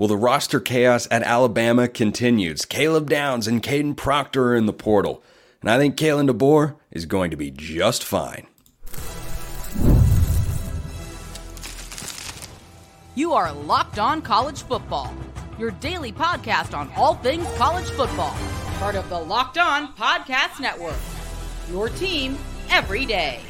Well, 0.00 0.08
the 0.08 0.16
roster 0.16 0.60
chaos 0.60 1.06
at 1.10 1.22
Alabama 1.24 1.86
continues. 1.86 2.64
Caleb 2.64 3.10
Downs 3.10 3.46
and 3.46 3.62
Kadyn 3.62 3.94
Proctor 3.94 4.52
are 4.52 4.56
in 4.56 4.64
the 4.64 4.72
portal. 4.72 5.22
And 5.60 5.70
I 5.70 5.76
think 5.76 5.94
Kalen 5.96 6.26
DeBoer 6.26 6.76
is 6.90 7.04
going 7.04 7.30
to 7.32 7.36
be 7.36 7.50
just 7.50 8.02
fine. 8.02 8.46
You 13.14 13.34
are 13.34 13.52
Locked 13.52 13.98
On 13.98 14.22
College 14.22 14.62
Football, 14.62 15.14
your 15.58 15.72
daily 15.72 16.12
podcast 16.12 16.74
on 16.74 16.90
all 16.96 17.16
things 17.16 17.46
college 17.58 17.90
football. 17.90 18.34
Part 18.78 18.94
of 18.94 19.06
the 19.10 19.18
Locked 19.18 19.58
On 19.58 19.92
Podcast 19.96 20.60
Network. 20.60 20.96
Your 21.70 21.90
team 21.90 22.38
every 22.70 23.04
day. 23.04 23.42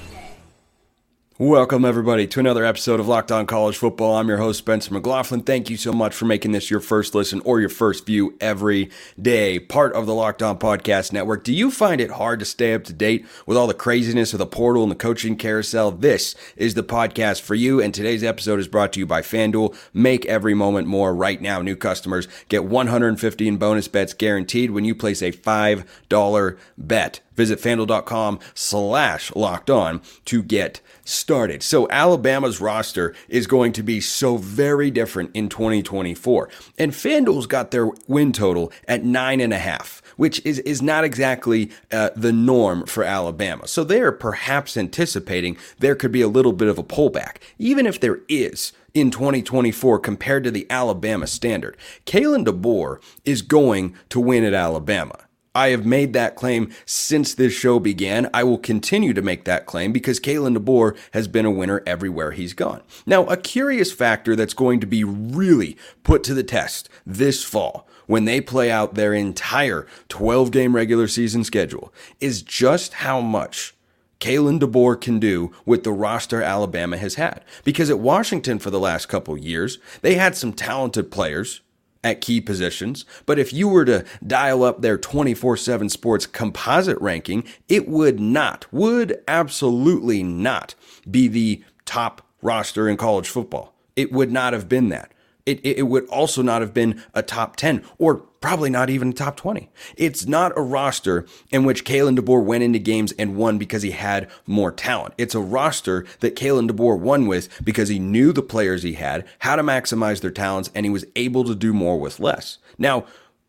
Welcome, 1.41 1.86
everybody, 1.86 2.27
to 2.27 2.41
another 2.41 2.66
episode 2.66 3.00
of 3.00 3.09
Locked 3.09 3.32
On 3.32 3.46
College 3.46 3.79
Football. 3.79 4.16
I'm 4.16 4.29
your 4.29 4.36
host, 4.36 4.59
Spencer 4.59 4.93
McLaughlin. 4.93 5.41
Thank 5.41 5.70
you 5.70 5.79
so 5.79 5.91
much 5.91 6.14
for 6.14 6.27
making 6.27 6.52
this 6.52 6.70
your 6.70 6.80
first 6.80 7.14
listen 7.14 7.41
or 7.46 7.61
your 7.61 7.70
first 7.70 8.05
view 8.05 8.37
every 8.42 8.91
day, 9.19 9.59
part 9.59 9.95
of 9.95 10.05
the 10.05 10.12
Locked 10.12 10.42
On 10.42 10.59
Podcast 10.59 11.15
Network. 11.15 11.42
Do 11.42 11.55
you 11.55 11.70
find 11.70 11.98
it 11.98 12.10
hard 12.10 12.41
to 12.41 12.45
stay 12.45 12.74
up 12.74 12.84
to 12.84 12.92
date 12.92 13.24
with 13.46 13.56
all 13.56 13.66
the 13.66 13.73
craziness 13.73 14.34
of 14.34 14.38
the 14.38 14.45
portal 14.45 14.82
and 14.82 14.92
the 14.92 14.96
coaching 14.96 15.34
carousel? 15.34 15.91
This 15.91 16.34
is 16.56 16.74
the 16.74 16.84
podcast 16.84 17.41
for 17.41 17.54
you, 17.54 17.80
and 17.80 17.95
today's 17.95 18.23
episode 18.23 18.60
is 18.60 18.68
brought 18.68 18.93
to 18.93 19.01
you 19.01 19.07
by 19.07 19.23
FanDuel. 19.23 19.74
Make 19.95 20.27
every 20.27 20.52
moment 20.52 20.88
more 20.88 21.15
right 21.15 21.41
now. 21.41 21.62
New 21.62 21.74
customers 21.74 22.29
get 22.51 22.66
150 22.66 23.48
in 23.48 23.57
bonus 23.57 23.88
bets 23.88 24.12
guaranteed 24.12 24.73
when 24.73 24.84
you 24.84 24.95
place 24.95 25.23
a 25.23 25.32
$5 25.32 26.59
bet. 26.77 27.20
Visit 27.34 27.59
fanduel.com 27.59 28.38
slash 28.52 29.34
locked 29.34 29.70
on 29.70 30.02
to 30.27 30.43
get 30.43 30.82
started. 31.10 31.62
So 31.62 31.88
Alabama's 31.91 32.60
roster 32.60 33.14
is 33.28 33.46
going 33.46 33.73
to 33.73 33.82
be 33.82 34.01
so 34.01 34.37
very 34.37 34.91
different 34.91 35.30
in 35.34 35.48
2024. 35.48 36.48
And 36.78 36.92
FanDuel's 36.92 37.46
got 37.46 37.70
their 37.70 37.91
win 38.06 38.32
total 38.32 38.73
at 38.87 39.05
nine 39.05 39.41
and 39.41 39.52
a 39.52 39.59
half, 39.59 40.02
which 40.16 40.45
is, 40.45 40.60
is 40.60 40.80
not 40.80 41.04
exactly 41.04 41.70
uh, 41.93 42.10
the 42.16 42.32
norm 42.32 42.87
for 42.87 43.04
Alabama. 43.04 43.66
So 43.66 43.85
they 43.85 44.01
are 44.01 44.12
perhaps 44.12 44.76
anticipating 44.76 45.57
there 45.79 45.95
could 45.95 46.12
be 46.12 46.23
a 46.23 46.29
little 46.29 46.52
bit 46.52 46.68
of 46.68 46.79
a 46.79 46.85
pullback. 46.85 47.37
Even 47.59 47.87
if 47.87 48.01
there 48.01 48.20
is, 48.29 48.73
in 48.95 49.10
2024 49.10 49.98
compared 50.01 50.45
to 50.45 50.51
the 50.51 50.66
Alabama 50.68 51.26
standard. 51.26 51.76
Kalen 52.07 52.45
DeBoer 52.45 53.01
is 53.24 53.42
going 53.42 53.95
to 54.09 54.20
win 54.20 54.45
at 54.45 54.54
Alabama. 54.54 55.16
I 55.54 55.68
have 55.70 55.84
made 55.84 56.12
that 56.12 56.37
claim 56.37 56.70
since 56.87 57.34
this 57.34 57.52
show 57.52 57.80
began. 57.80 58.30
I 58.32 58.45
will 58.45 58.59
continue 58.59 59.12
to 59.12 59.23
make 59.23 59.45
that 59.45 59.66
claim 59.66 59.90
because 59.90 60.20
Kalen 60.20 60.57
DeBoer 60.57 60.96
has 61.12 61.26
been 61.26 61.45
a 61.45 61.51
winner 61.51 61.82
everywhere 61.87 62.30
he's 62.30 62.54
gone. 62.54 62.82
Now, 63.04 63.26
a 63.26 63.37
curious 63.37 63.90
factor 63.92 64.37
that's 64.37 64.54
going 64.54 64.78
to 64.78 64.87
be 64.87 65.03
really 65.03 65.76
put 66.04 66.22
to 66.25 66.34
the 66.34 66.44
test 66.44 66.88
this 67.04 67.42
fall 67.42 67.88
when 68.06 68.26
they 68.26 68.41
play 68.41 68.70
out 68.70 68.94
their 68.94 69.12
entire 69.12 69.88
12 70.09 70.53
game 70.53 70.76
regular 70.76 71.09
season 71.09 71.42
schedule 71.42 71.92
is 72.20 72.42
just 72.42 72.94
how 72.94 73.20
much 73.20 73.75
Kalen 74.20 74.60
DeBoer 74.60 75.00
can 75.00 75.19
do 75.19 75.50
with 75.64 75.82
the 75.82 75.92
roster 75.92 76.42
Alabama 76.42 76.97
has 76.97 77.16
had. 77.16 77.42
Because 77.64 77.91
at 77.91 77.98
Washington 77.98 78.60
for 78.60 78.70
the 78.70 78.78
last 78.78 79.06
couple 79.06 79.37
years, 79.37 79.78
they 80.03 80.14
had 80.14 80.37
some 80.37 80.53
talented 80.53 81.10
players 81.10 81.60
at 82.03 82.20
key 82.20 82.41
positions. 82.41 83.04
But 83.26 83.38
if 83.38 83.53
you 83.53 83.69
were 83.69 83.84
to 83.84 84.04
dial 84.26 84.62
up 84.62 84.81
their 84.81 84.98
24 84.98 85.56
7 85.56 85.88
sports 85.88 86.26
composite 86.26 87.00
ranking, 87.00 87.44
it 87.69 87.88
would 87.88 88.20
not, 88.20 88.66
would 88.72 89.22
absolutely 89.28 90.22
not 90.22 90.75
be 91.10 91.28
the 91.28 91.65
top 91.84 92.26
roster 92.42 92.88
in 92.88 92.97
college 92.97 93.28
football. 93.28 93.75
It 93.97 94.12
would 94.12 94.32
not 94.32 94.53
have 94.53 94.69
been 94.69 94.88
that 94.88 95.12
it, 95.47 95.60
it 95.65 95.82
would 95.84 96.06
also 96.09 96.42
not 96.42 96.60
have 96.60 96.75
been 96.75 97.03
a 97.15 97.22
top 97.22 97.56
10 97.56 97.84
or 97.98 98.25
probably 98.41 98.71
not 98.71 98.88
even 98.91 99.12
top 99.12 99.37
20. 99.37 99.71
It's 99.97 100.27
not 100.27 100.56
a 100.56 100.62
roster 100.62 101.27
in 101.50 101.65
which 101.65 101.84
Kalen 101.84 102.19
DeBoer 102.19 102.44
went 102.44 102.65
into 102.65 102.78
games 102.78 103.12
and 103.12 103.37
won 103.37 103.59
because 103.59 103.82
he 103.82 103.91
had 103.91 104.31
more 104.47 104.72
talent. 104.72 105.14
It's 105.19 105.34
a 105.34 105.41
roster 105.41 106.06
that 106.20 106.37
Kalen 106.37 106.70
DeBoer 106.70 106.98
won 106.98 107.26
with 107.26 107.48
because 107.62 107.88
he 107.88 107.98
knew 107.98 108.32
the 108.32 108.42
players 108.42 108.82
he 108.82 108.94
had, 108.94 109.26
how 109.41 109.56
to 109.56 109.62
maximize 109.62 110.20
their 110.20 110.31
talents, 110.31 110.70
and 110.75 110.87
he 110.87 110.91
was 110.91 111.04
able 111.16 111.44
to 111.44 111.54
do 111.54 111.72
more 111.72 112.00
with 112.00 112.19
less. 112.19 112.59
Now, 112.78 113.04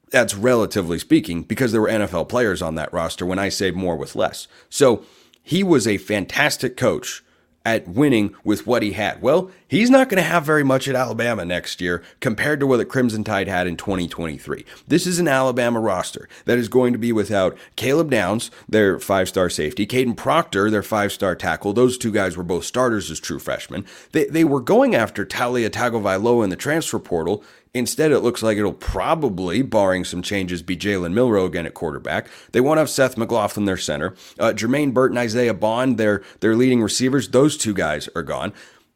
that's 0.10 0.36
relatively 0.36 1.00
speaking 1.00 1.44
because 1.44 1.72
there 1.72 1.82
were 1.82 1.88
NFL 1.88 2.28
players 2.28 2.62
on 2.62 2.76
that 2.76 2.92
roster 2.92 3.26
when 3.26 3.40
I 3.40 3.48
say 3.48 3.72
more 3.72 3.96
with 3.96 4.16
less. 4.16 4.48
So 4.70 5.06
he 5.42 5.64
was 5.64 5.88
a 5.88 5.98
fantastic 5.98 6.76
coach 6.76 7.24
at 7.66 7.88
winning 7.88 8.34
with 8.44 8.66
what 8.66 8.82
he 8.82 8.94
had. 8.94 9.22
Well, 9.22 9.52
he's 9.68 9.90
not 9.90 10.10
going 10.10 10.22
to 10.22 10.28
have 10.28 10.44
very 10.44 10.64
much 10.64 10.88
at 10.88 10.96
Alabama 10.96 11.46
next 11.46 11.80
year 11.80 12.04
compared 12.20 12.60
to 12.60 12.68
what 12.68 12.78
the 12.78 12.86
Crimson 12.86 13.24
Tide 13.24 13.48
had 13.48 13.68
in 13.68 13.78
2023. 13.78 14.66
This 14.88 15.06
is 15.06 15.20
an 15.20 15.28
Alabama 15.28 15.80
roster 15.80 16.28
that 16.46 16.58
is 16.58 16.68
going 16.68 16.94
to 16.94 17.00
be 17.00 17.12
without 17.12 17.58
Caleb 17.76 18.10
Downs, 18.10 18.50
their 18.68 19.00
five 19.00 19.30
star 19.30 19.50
safety, 19.50 19.86
Kadyn 19.86 20.18
Proctor, 20.18 20.72
their 20.72 20.84
five 20.84 21.12
star 21.12 21.36
tackle. 21.36 21.74
Those 21.74 21.98
two 21.98 22.12
guys 22.12 22.36
were 22.36 22.44
both 22.44 22.66
starters 22.66 23.12
as 23.12 23.20
true 23.20 23.40
freshmen. 23.40 23.86
They, 24.12 24.26
they 24.26 24.44
were 24.44 24.62
going 24.62 24.96
after 24.96 25.26
Taulia 25.26 25.70
Tagovailoa 25.70 26.44
in 26.44 26.50
the 26.50 26.56
transfer 26.56 27.00
portal. 27.00 27.44
Instead, 27.74 28.12
it 28.12 28.20
looks 28.20 28.44
like 28.44 28.58
it'll 28.58 28.74
probably, 28.74 29.62
barring 29.62 30.04
some 30.04 30.22
changes, 30.22 30.62
be 30.62 30.76
Jalen 30.76 31.14
Milroe 31.14 31.46
again 31.46 31.66
at 31.66 31.74
quarterback. 31.74 32.28
They 32.52 32.59
won't 32.59 32.80
have 32.80 32.90
Seth 32.90 33.18
McLaughlin, 33.18 33.66
their 33.66 33.78
center. 33.78 34.14
Uh, 34.38 34.52
Jermaine 34.52 34.94
Burton, 34.94 35.18
Isaiah 35.18 35.54
Bond, 35.54 35.98
their, 35.98 36.22
their 36.42 36.56
leading 36.56 36.82
receivers. 36.82 37.30
Those 37.30 37.56
two 37.56 37.74
guys 37.74 38.09
are 38.14 38.24
gone. 38.24 38.52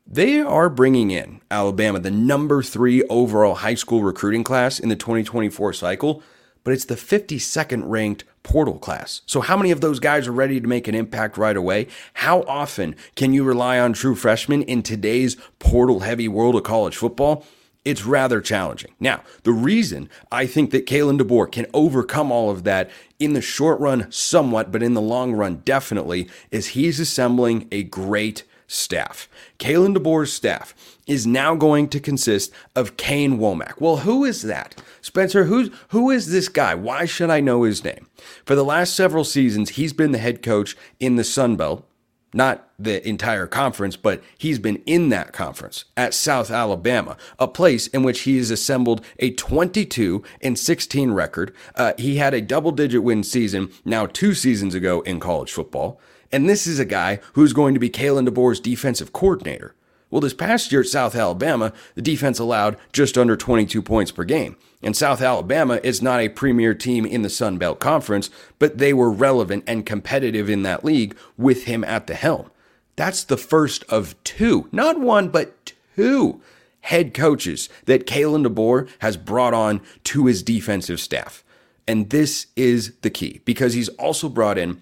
They 0.06 0.40
are 0.42 0.70
bringing 0.70 1.10
in 1.10 1.42
Alabama, 1.50 2.00
the 2.00 2.12
number 2.12 2.62
three 2.62 3.04
overall 3.06 3.56
high 3.56 3.76
school 3.76 4.04
recruiting 4.04 4.44
class 4.44 4.78
in 4.78 4.90
the 4.90 4.96
2024 4.96 5.72
cycle, 5.74 6.22
but 6.66 6.74
it's 6.74 6.86
the 6.86 6.96
52nd 6.96 7.84
ranked 7.86 8.26
portal 8.44 8.78
class. 8.78 9.22
So, 9.26 9.42
how 9.42 9.58
many 9.58 9.72
of 9.72 9.82
those 9.82 10.00
guys 10.00 10.28
are 10.28 10.32
ready 10.32 10.62
to 10.62 10.68
make 10.68 10.88
an 10.88 10.94
impact 10.94 11.38
right 11.38 11.58
away? 11.58 11.88
How 12.16 12.42
often 12.42 12.96
can 13.16 13.34
you 13.34 13.44
rely 13.44 13.80
on 13.80 13.94
true 13.94 14.16
freshmen 14.16 14.62
in 14.64 14.84
today's 14.84 15.38
portal 15.58 16.02
heavy 16.02 16.28
world 16.28 16.56
of 16.56 16.64
college 16.64 16.98
football? 16.98 17.44
It's 17.86 18.04
rather 18.04 18.42
challenging. 18.42 18.92
Now, 19.00 19.24
the 19.44 19.52
reason 19.52 20.10
I 20.32 20.48
think 20.48 20.72
that 20.72 20.88
Kalen 20.88 21.22
DeBoer 21.22 21.52
can 21.52 21.68
overcome 21.74 22.32
all 22.32 22.50
of 22.50 22.64
that 22.64 22.90
in 23.20 23.34
the 23.34 23.42
short 23.42 23.80
run, 23.80 24.12
somewhat, 24.12 24.72
but 24.72 24.82
in 24.82 24.96
the 24.96 25.02
long 25.02 25.34
run, 25.34 25.62
definitely, 25.64 26.28
is 26.50 26.70
he's 26.70 27.00
assembling 27.00 27.68
a 27.72 27.84
great 27.84 28.44
staff. 28.68 29.30
Kalen 29.60 29.96
DeBoer's 29.96 30.34
staff 30.34 30.74
is 31.06 31.28
now 31.28 31.54
going 31.56 31.88
to 31.90 32.00
consist 32.00 32.52
of 32.76 32.98
Kane 32.98 33.38
Wommack. 33.38 33.80
Well, 33.80 33.98
who 33.98 34.26
is 34.26 34.42
that? 34.42 34.82
Spencer, 35.02 35.44
who's 35.44 35.70
who 35.90 36.10
is 36.10 36.32
this 36.32 36.50
guy? 36.50 36.74
Why 36.74 37.06
should 37.06 37.30
I 37.30 37.40
know 37.40 37.64
his 37.64 37.84
name? 37.84 38.08
For 38.44 38.56
the 38.56 38.66
last 38.66 38.96
several 38.96 39.24
seasons, 39.24 39.72
he's 39.72 39.94
been 39.94 40.12
the 40.12 40.18
head 40.18 40.42
coach 40.42 40.76
in 41.00 41.16
the 41.16 41.24
Sun 41.24 41.58
Belt 41.58 41.88
not 42.36 42.68
the 42.78 43.08
entire 43.08 43.48
conference, 43.48 43.96
but 43.96 44.22
he's 44.38 44.60
been 44.60 44.84
in 44.86 45.10
that 45.10 45.32
conference 45.32 45.86
at 45.96 46.14
South 46.14 46.52
Alabama, 46.52 47.16
a 47.40 47.48
place 47.48 47.88
in 47.88 48.04
which 48.04 48.22
he 48.22 48.38
has 48.38 48.52
assembled 48.52 49.04
a 49.20 49.32
22 49.32 50.22
and 50.42 50.60
16 50.60 51.12
record. 51.12 51.56
Uh, 51.76 51.94
he 51.98 52.18
had 52.18 52.34
a 52.34 52.42
double 52.42 52.72
digit 52.72 53.02
win 53.02 53.24
season 53.24 53.72
now 53.86 54.06
two 54.06 54.34
seasons 54.34 54.76
ago 54.76 55.02
in 55.02 55.20
college 55.20 55.52
football. 55.52 56.00
And 56.32 56.50
this 56.50 56.68
is 56.68 56.80
a 56.80 56.86
guy 56.86 57.20
who's 57.34 57.54
going 57.54 57.74
to 57.74 57.80
be 57.80 57.90
Kalen 57.90 58.28
DeBoer's 58.28 58.60
defensive 58.60 59.14
coordinator. 59.14 59.74
Well, 60.16 60.22
this 60.22 60.34
past 60.34 60.72
year 60.72 60.80
at 60.80 60.88
South 60.88 61.14
Alabama, 61.14 61.74
the 61.96 62.02
defense 62.02 62.40
allowed 62.40 62.78
just 62.94 63.18
under 63.18 63.36
22 63.36 63.82
points 63.82 64.12
per 64.12 64.24
game. 64.24 64.56
And 64.82 64.96
South 64.96 65.22
Alabama 65.22 65.82
is 65.84 66.02
not 66.02 66.22
a 66.22 66.30
premier 66.30 66.74
team 66.74 67.06
in 67.06 67.22
the 67.22 67.30
Sun 67.30 67.58
Belt 67.58 67.82
Conference, 67.82 68.30
but 68.58 68.78
they 68.78 68.94
were 68.94 69.12
relevant 69.12 69.66
and 69.68 69.86
competitive 69.86 70.50
in 70.50 70.64
that 70.64 70.86
league 70.86 71.18
with 71.38 71.66
him 71.66 71.84
at 71.84 72.08
the 72.08 72.16
helm. 72.16 72.50
That's 72.96 73.26
the 73.26 73.36
first 73.36 73.84
of 73.90 74.16
two, 74.24 74.70
not 74.72 75.02
one, 75.02 75.28
but 75.28 75.74
two 75.98 76.42
head 76.80 77.14
coaches 77.14 77.68
that 77.84 78.08
Kalen 78.08 78.48
DeBoer 78.48 78.88
has 79.00 79.18
brought 79.18 79.54
on 79.54 79.82
to 80.06 80.28
his 80.28 80.42
defensive 80.42 81.02
staff. 81.02 81.44
And 81.90 82.10
this 82.10 82.48
is 82.56 82.94
the 83.02 83.10
key 83.10 83.42
because 83.44 83.74
he's 83.74 83.90
also 83.90 84.30
brought 84.30 84.58
in 84.58 84.82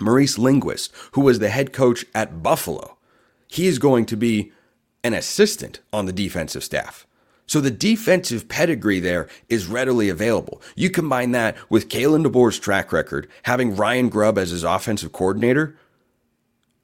Maurice 0.00 0.38
Linguist, 0.38 0.92
who 1.12 1.20
was 1.20 1.38
the 1.38 1.50
head 1.50 1.72
coach 1.72 2.04
at 2.16 2.42
Buffalo. 2.42 2.96
He 3.46 3.68
is 3.68 3.78
going 3.78 4.06
to 4.06 4.16
be 4.16 4.50
an 5.06 5.14
assistant 5.14 5.78
on 5.92 6.06
the 6.06 6.12
defensive 6.12 6.64
staff. 6.64 7.06
So 7.46 7.60
the 7.60 7.70
defensive 7.70 8.48
pedigree 8.48 8.98
there 8.98 9.28
is 9.48 9.68
readily 9.68 10.08
available. 10.08 10.60
You 10.74 10.90
combine 10.90 11.30
that 11.30 11.56
with 11.70 11.88
Kalen 11.88 12.26
DeBoer's 12.26 12.58
track 12.58 12.92
record, 12.92 13.28
having 13.44 13.76
Ryan 13.76 14.08
Grubb 14.08 14.36
as 14.36 14.50
his 14.50 14.64
offensive 14.64 15.12
coordinator. 15.12 15.76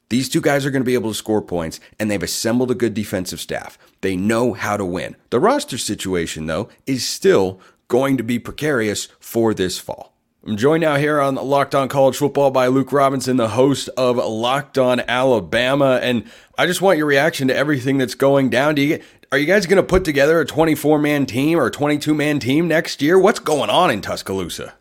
These 0.08 0.28
two 0.28 0.40
guys 0.40 0.64
are 0.64 0.70
going 0.70 0.82
to 0.82 0.86
be 0.86 0.94
able 0.94 1.10
to 1.10 1.16
score 1.16 1.42
points, 1.42 1.80
and 1.98 2.08
they've 2.08 2.22
assembled 2.22 2.70
a 2.70 2.76
good 2.76 2.94
defensive 2.94 3.40
staff. 3.40 3.76
They 4.02 4.14
know 4.14 4.52
how 4.52 4.76
to 4.76 4.84
win. 4.84 5.16
The 5.30 5.40
roster 5.40 5.78
situation, 5.78 6.46
though, 6.46 6.68
is 6.86 7.04
still 7.04 7.58
going 7.88 8.16
to 8.18 8.22
be 8.22 8.38
precarious 8.38 9.08
for 9.18 9.52
this 9.52 9.78
fall. 9.78 10.11
I'm 10.44 10.56
joined 10.56 10.80
now 10.80 10.96
here 10.96 11.20
on 11.20 11.36
Locked 11.36 11.72
On 11.72 11.88
College 11.88 12.16
Football 12.16 12.50
by 12.50 12.66
Luke 12.66 12.90
Robinson, 12.90 13.36
the 13.36 13.50
host 13.50 13.88
of 13.96 14.16
Locked 14.16 14.76
On 14.76 14.98
Alabama, 14.98 16.00
and 16.02 16.28
I 16.58 16.66
just 16.66 16.82
want 16.82 16.98
your 16.98 17.06
reaction 17.06 17.46
to 17.46 17.54
everything 17.54 17.96
that's 17.96 18.16
going 18.16 18.50
down. 18.50 18.74
Do 18.74 18.82
you 18.82 19.00
Are 19.30 19.38
you 19.38 19.46
guys 19.46 19.66
going 19.66 19.76
to 19.76 19.84
put 19.84 20.04
together 20.04 20.40
a 20.40 20.44
24 20.44 20.98
man 20.98 21.26
team 21.26 21.60
or 21.60 21.66
a 21.66 21.70
22 21.70 22.12
man 22.12 22.40
team 22.40 22.66
next 22.66 23.00
year? 23.00 23.20
What's 23.20 23.38
going 23.38 23.70
on 23.70 23.92
in 23.92 24.00
Tuscaloosa? 24.00 24.74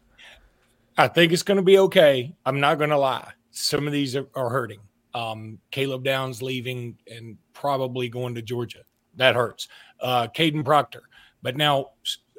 I 0.97 1.07
think 1.07 1.31
it's 1.31 1.43
going 1.43 1.57
to 1.57 1.63
be 1.63 1.77
okay. 1.77 2.33
I'm 2.43 2.59
not 2.59 2.79
going 2.79 2.89
to 2.89 2.97
lie. 2.97 3.33
Some 3.51 3.85
of 3.85 3.93
these 3.93 4.15
are, 4.15 4.25
are 4.33 4.49
hurting. 4.49 4.79
Um, 5.13 5.59
Caleb 5.69 6.03
Downs 6.03 6.41
leaving 6.41 6.97
and 7.05 7.37
probably 7.53 8.09
going 8.09 8.33
to 8.33 8.41
Georgia. 8.41 8.79
That 9.15 9.35
hurts. 9.35 9.67
Uh, 9.99 10.27
Kadyn 10.35 10.65
Proctor. 10.65 11.03
But 11.43 11.55
now, 11.55 11.91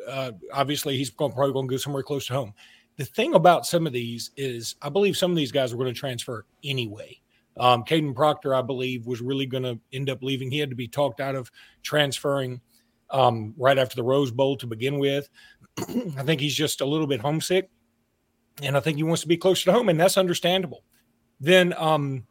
uh, 0.09 0.33
obviously, 0.53 0.97
he's 0.97 1.11
probably 1.11 1.53
going 1.53 1.69
to 1.69 1.73
go 1.73 1.77
somewhere 1.77 2.03
close 2.03 2.27
to 2.27 2.33
home. 2.33 2.55
The 2.97 3.05
thing 3.05 3.35
about 3.35 3.67
some 3.67 3.87
of 3.87 3.93
these 3.93 4.31
is, 4.37 4.77
I 4.83 4.89
believe 4.89 5.17
some 5.17 5.31
of 5.31 5.37
these 5.37 5.53
guys 5.53 5.73
are 5.73 5.77
going 5.77 5.93
to 5.93 5.99
transfer 5.99 6.45
anyway. 6.63 7.21
Um, 7.59 7.85
Kadyn 7.85 8.15
Proctor, 8.15 8.55
I 8.55 8.63
believe, 8.63 9.07
was 9.07 9.21
really 9.21 9.47
going 9.47 9.63
to 9.63 9.79
end 9.93 10.11
up 10.11 10.23
leaving. 10.23 10.51
He 10.51 10.59
had 10.59 10.71
to 10.71 10.77
be 10.77 10.89
talked 10.89 11.21
out 11.21 11.35
of 11.35 11.51
transferring 11.83 12.61
um, 13.11 13.55
right 13.57 13.79
after 13.79 13.97
the 13.97 14.03
Rose 14.03 14.31
Bowl 14.31 14.57
to 14.57 14.67
begin 14.67 14.99
with. 14.99 15.29
I 15.79 16.23
think 16.23 16.41
he's 16.41 16.55
just 16.55 16.81
a 16.81 16.87
little 16.87 17.07
bit 17.07 17.21
homesick, 17.21 17.71
and 18.63 18.77
I 18.77 18.81
think 18.81 18.97
he 18.97 19.03
wants 19.03 19.23
to 19.23 19.29
be 19.29 19.37
closer 19.37 19.67
to 19.67 19.73
home, 19.73 19.89
and 19.89 20.01
that's 20.01 20.19
understandable. 20.19 20.83
Then 21.41 21.75
um, 21.77 22.27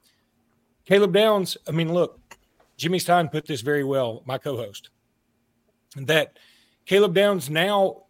Caleb 0.86 1.14
Downs, 1.14 1.58
I 1.68 1.72
mean, 1.72 1.94
look, 1.94 2.20
Jimmy 2.78 3.00
Stein 3.00 3.30
put 3.30 3.46
this 3.46 3.62
very 3.62 3.84
well, 3.84 4.24
my 4.26 4.38
co-host, 4.38 4.90
that 5.96 6.38
Caleb 6.86 7.14
Downs 7.14 7.50
now, 7.50 8.04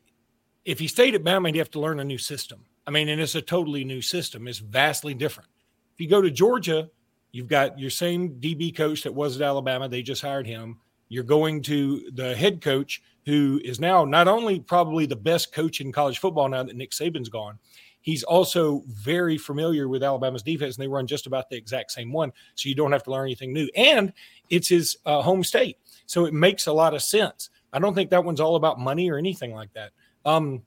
if 0.65 0.79
he 0.79 0.87
stayed 0.87 1.15
at 1.15 1.23
Bama, 1.23 1.47
he'd 1.47 1.57
have 1.57 1.71
to 1.71 1.79
learn 1.79 1.99
a 1.99 2.03
new 2.03 2.17
system. 2.17 2.65
I 2.85 2.91
mean, 2.91 3.09
and 3.09 3.21
it's 3.21 3.35
a 3.35 3.41
totally 3.41 3.83
new 3.83 4.01
system. 4.01 4.47
It's 4.47 4.59
vastly 4.59 5.13
different. 5.13 5.49
If 5.93 6.01
you 6.01 6.07
go 6.07 6.21
to 6.21 6.31
Georgia, 6.31 6.89
You've 7.31 7.47
got 7.47 7.79
your 7.79 7.89
same 7.89 8.35
DB 8.41 8.75
coach 8.75 9.03
that 9.03 9.13
was 9.13 9.37
at 9.37 9.41
Alabama. 9.41 9.87
They 9.87 10.01
just 10.01 10.21
hired 10.21 10.45
him. 10.45 10.79
You're 11.07 11.23
going 11.23 11.61
to 11.63 12.09
the 12.13 12.35
head 12.35 12.61
coach, 12.61 13.01
who 13.25 13.61
is 13.63 13.79
now 13.79 14.05
not 14.05 14.27
only 14.27 14.59
probably 14.59 15.05
the 15.05 15.15
best 15.15 15.53
coach 15.53 15.81
in 15.81 15.91
college 15.91 16.19
football 16.19 16.49
now 16.49 16.63
that 16.63 16.75
Nick 16.75 16.91
Saban's 16.91 17.29
gone, 17.29 17.59
he's 18.01 18.23
also 18.23 18.83
very 18.87 19.37
familiar 19.37 19.87
with 19.87 20.03
Alabama's 20.03 20.43
defense, 20.43 20.75
and 20.75 20.83
they 20.83 20.87
run 20.87 21.07
just 21.07 21.27
about 21.27 21.49
the 21.49 21.55
exact 21.55 21.91
same 21.91 22.11
one. 22.11 22.31
So 22.55 22.67
you 22.67 22.75
don't 22.75 22.91
have 22.91 23.03
to 23.03 23.11
learn 23.11 23.27
anything 23.27 23.53
new. 23.53 23.69
And 23.75 24.13
it's 24.49 24.69
his 24.69 24.97
uh, 25.05 25.21
home 25.21 25.43
state. 25.43 25.77
So 26.05 26.25
it 26.25 26.33
makes 26.33 26.67
a 26.67 26.73
lot 26.73 26.93
of 26.93 27.01
sense. 27.01 27.49
I 27.71 27.79
don't 27.79 27.93
think 27.93 28.09
that 28.09 28.25
one's 28.25 28.41
all 28.41 28.57
about 28.57 28.79
money 28.79 29.09
or 29.09 29.17
anything 29.17 29.53
like 29.53 29.71
that. 29.73 29.91
Um, 30.25 30.63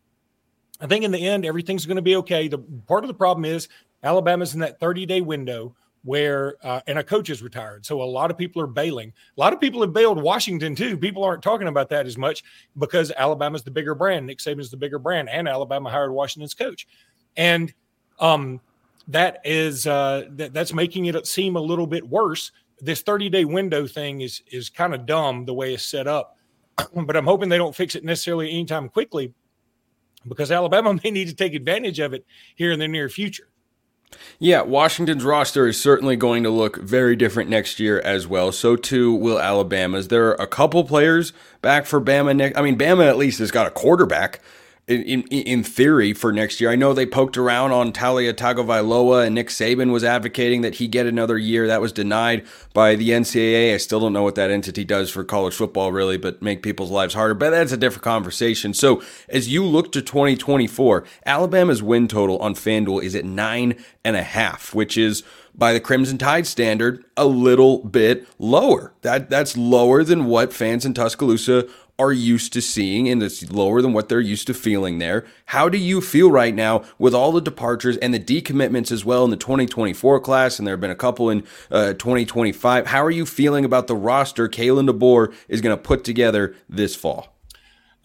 I 0.80 0.86
think 0.86 1.04
in 1.04 1.10
the 1.10 1.26
end, 1.26 1.44
everything's 1.46 1.86
going 1.86 1.96
to 1.96 2.02
be 2.02 2.16
okay. 2.16 2.48
The 2.48 2.58
part 2.58 3.04
of 3.04 3.08
the 3.08 3.14
problem 3.14 3.44
is 3.44 3.68
Alabama's 4.02 4.54
in 4.54 4.60
that 4.60 4.80
30 4.80 5.06
day 5.06 5.20
window 5.20 5.74
where 6.04 6.56
uh, 6.62 6.80
and 6.86 6.98
a 6.98 7.04
coach 7.04 7.30
is 7.30 7.42
retired. 7.42 7.84
So 7.84 8.02
a 8.02 8.04
lot 8.04 8.30
of 8.30 8.36
people 8.36 8.60
are 8.60 8.66
bailing. 8.66 9.12
A 9.36 9.40
lot 9.40 9.54
of 9.54 9.60
people 9.60 9.80
have 9.80 9.92
bailed 9.92 10.22
Washington 10.22 10.74
too. 10.74 10.98
People 10.98 11.24
aren't 11.24 11.42
talking 11.42 11.66
about 11.66 11.88
that 11.88 12.06
as 12.06 12.18
much 12.18 12.44
because 12.78 13.10
Alabama's 13.16 13.62
the 13.62 13.70
bigger 13.70 13.94
brand. 13.94 14.26
Nick 14.26 14.38
Saban's 14.38 14.70
the 14.70 14.76
bigger 14.76 14.98
brand, 14.98 15.30
and 15.30 15.48
Alabama 15.48 15.88
hired 15.90 16.12
Washington's 16.12 16.52
coach, 16.52 16.86
and 17.36 17.72
um, 18.20 18.60
that 19.08 19.40
is 19.44 19.86
uh, 19.86 20.24
that, 20.32 20.52
that's 20.52 20.74
making 20.74 21.06
it 21.06 21.26
seem 21.26 21.56
a 21.56 21.60
little 21.60 21.86
bit 21.86 22.06
worse. 22.06 22.52
This 22.80 23.00
30 23.00 23.30
day 23.30 23.46
window 23.46 23.86
thing 23.86 24.20
is 24.20 24.42
is 24.48 24.68
kind 24.68 24.94
of 24.94 25.06
dumb 25.06 25.46
the 25.46 25.54
way 25.54 25.72
it's 25.72 25.86
set 25.86 26.06
up, 26.06 26.36
but 26.94 27.16
I'm 27.16 27.24
hoping 27.24 27.48
they 27.48 27.56
don't 27.56 27.74
fix 27.74 27.94
it 27.94 28.04
necessarily 28.04 28.50
anytime 28.50 28.90
quickly 28.90 29.32
because 30.26 30.50
Alabama 30.50 30.94
may 31.04 31.10
need 31.10 31.28
to 31.28 31.34
take 31.34 31.54
advantage 31.54 31.98
of 31.98 32.12
it 32.12 32.24
here 32.54 32.72
in 32.72 32.78
the 32.78 32.88
near 32.88 33.08
future. 33.08 33.48
Yeah, 34.38 34.62
Washington's 34.62 35.24
roster 35.24 35.66
is 35.66 35.80
certainly 35.80 36.16
going 36.16 36.44
to 36.44 36.50
look 36.50 36.76
very 36.76 37.16
different 37.16 37.50
next 37.50 37.80
year 37.80 38.00
as 38.00 38.26
well. 38.26 38.52
So 38.52 38.76
too 38.76 39.12
will 39.12 39.40
Alabama's. 39.40 40.08
There 40.08 40.28
are 40.28 40.42
a 40.42 40.46
couple 40.46 40.84
players 40.84 41.32
back 41.62 41.86
for 41.86 42.00
Bama 42.00 42.36
next. 42.36 42.56
I 42.56 42.62
mean, 42.62 42.78
Bama 42.78 43.08
at 43.08 43.16
least 43.16 43.38
has 43.40 43.50
got 43.50 43.66
a 43.66 43.70
quarterback 43.70 44.40
in, 44.86 45.22
in, 45.22 45.64
theory 45.64 46.12
for 46.12 46.30
next 46.30 46.60
year. 46.60 46.70
I 46.70 46.76
know 46.76 46.92
they 46.92 47.06
poked 47.06 47.38
around 47.38 47.72
on 47.72 47.90
Taulia 47.90 48.34
Tagovailoa 48.34 49.24
and 49.24 49.34
Nick 49.34 49.48
Saban 49.48 49.90
was 49.90 50.04
advocating 50.04 50.60
that 50.60 50.74
he 50.74 50.88
get 50.88 51.06
another 51.06 51.38
year. 51.38 51.66
That 51.66 51.80
was 51.80 51.92
denied 51.92 52.44
by 52.74 52.94
the 52.94 53.10
NCAA. 53.10 53.72
I 53.72 53.78
still 53.78 54.00
don't 54.00 54.12
know 54.12 54.22
what 54.22 54.34
that 54.34 54.50
entity 54.50 54.84
does 54.84 55.10
for 55.10 55.24
college 55.24 55.54
football 55.54 55.90
really, 55.90 56.18
but 56.18 56.42
make 56.42 56.62
people's 56.62 56.90
lives 56.90 57.14
harder. 57.14 57.32
But 57.32 57.50
that's 57.50 57.72
a 57.72 57.78
different 57.78 58.04
conversation. 58.04 58.74
So 58.74 59.02
as 59.30 59.48
you 59.48 59.64
look 59.64 59.90
to 59.92 60.02
2024, 60.02 61.04
Alabama's 61.24 61.82
win 61.82 62.06
total 62.06 62.38
on 62.40 62.54
FanDuel 62.54 63.02
is 63.02 63.14
at 63.14 63.24
nine 63.24 63.82
and 64.04 64.16
a 64.16 64.22
half, 64.22 64.74
which 64.74 64.98
is 64.98 65.22
by 65.54 65.72
the 65.72 65.80
Crimson 65.80 66.18
Tide 66.18 66.46
standard, 66.46 67.04
a 67.16 67.26
little 67.26 67.78
bit 67.78 68.26
lower. 68.38 68.92
That 69.02 69.30
that's 69.30 69.56
lower 69.56 70.02
than 70.02 70.26
what 70.26 70.52
fans 70.52 70.84
in 70.84 70.94
Tuscaloosa 70.94 71.68
are 71.98 72.12
used 72.12 72.52
to 72.52 72.60
seeing 72.60 73.08
and 73.08 73.22
it's 73.22 73.50
lower 73.50 73.80
than 73.80 73.92
what 73.92 74.08
they're 74.08 74.20
used 74.20 74.46
to 74.48 74.54
feeling 74.54 74.98
there. 74.98 75.24
How 75.46 75.68
do 75.68 75.78
you 75.78 76.00
feel 76.00 76.30
right 76.30 76.54
now 76.54 76.84
with 76.98 77.14
all 77.14 77.30
the 77.30 77.40
departures 77.40 77.96
and 77.98 78.12
the 78.12 78.18
decommitments 78.18 78.90
as 78.90 79.04
well 79.04 79.24
in 79.24 79.30
the 79.30 79.36
2024 79.36 80.20
class? 80.20 80.58
And 80.58 80.66
there 80.66 80.72
have 80.72 80.80
been 80.80 80.90
a 80.90 80.96
couple 80.96 81.30
in 81.30 81.44
uh, 81.70 81.92
2025. 81.94 82.88
How 82.88 83.04
are 83.04 83.10
you 83.10 83.24
feeling 83.24 83.64
about 83.64 83.86
the 83.86 83.96
roster 83.96 84.48
Kalen 84.48 84.90
DeBoer 84.90 85.32
is 85.48 85.60
going 85.60 85.76
to 85.76 85.82
put 85.82 86.04
together 86.04 86.56
this 86.68 86.96
fall? 86.96 87.34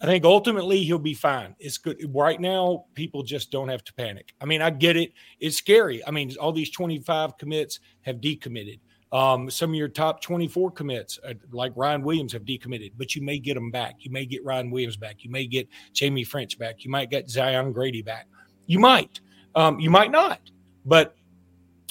I 0.02 0.06
think 0.06 0.24
ultimately 0.24 0.82
he'll 0.82 0.98
be 0.98 1.12
fine. 1.12 1.54
It's 1.58 1.76
good. 1.76 1.98
Right 2.14 2.40
now, 2.40 2.86
people 2.94 3.22
just 3.22 3.50
don't 3.50 3.68
have 3.68 3.84
to 3.84 3.92
panic. 3.92 4.32
I 4.40 4.46
mean, 4.46 4.62
I 4.62 4.70
get 4.70 4.96
it. 4.96 5.12
It's 5.40 5.58
scary. 5.58 6.02
I 6.06 6.10
mean, 6.10 6.34
all 6.40 6.52
these 6.52 6.70
25 6.70 7.36
commits 7.36 7.80
have 8.02 8.16
decommitted. 8.16 8.80
Um, 9.12 9.50
some 9.50 9.70
of 9.70 9.76
your 9.76 9.88
top 9.88 10.20
24 10.20 10.70
commits, 10.70 11.18
uh, 11.26 11.34
like 11.50 11.72
Ryan 11.74 12.02
Williams, 12.02 12.32
have 12.32 12.44
decommitted, 12.44 12.92
but 12.96 13.16
you 13.16 13.22
may 13.22 13.38
get 13.38 13.54
them 13.54 13.70
back. 13.70 13.96
You 14.00 14.10
may 14.10 14.24
get 14.24 14.44
Ryan 14.44 14.70
Williams 14.70 14.96
back. 14.96 15.24
You 15.24 15.30
may 15.30 15.46
get 15.46 15.68
Jamie 15.92 16.22
French 16.22 16.58
back. 16.58 16.84
You 16.84 16.90
might 16.90 17.10
get 17.10 17.28
Zion 17.28 17.72
Grady 17.72 18.02
back. 18.02 18.28
You 18.66 18.78
might. 18.78 19.20
Um, 19.56 19.80
you 19.80 19.90
might 19.90 20.12
not. 20.12 20.40
But 20.84 21.16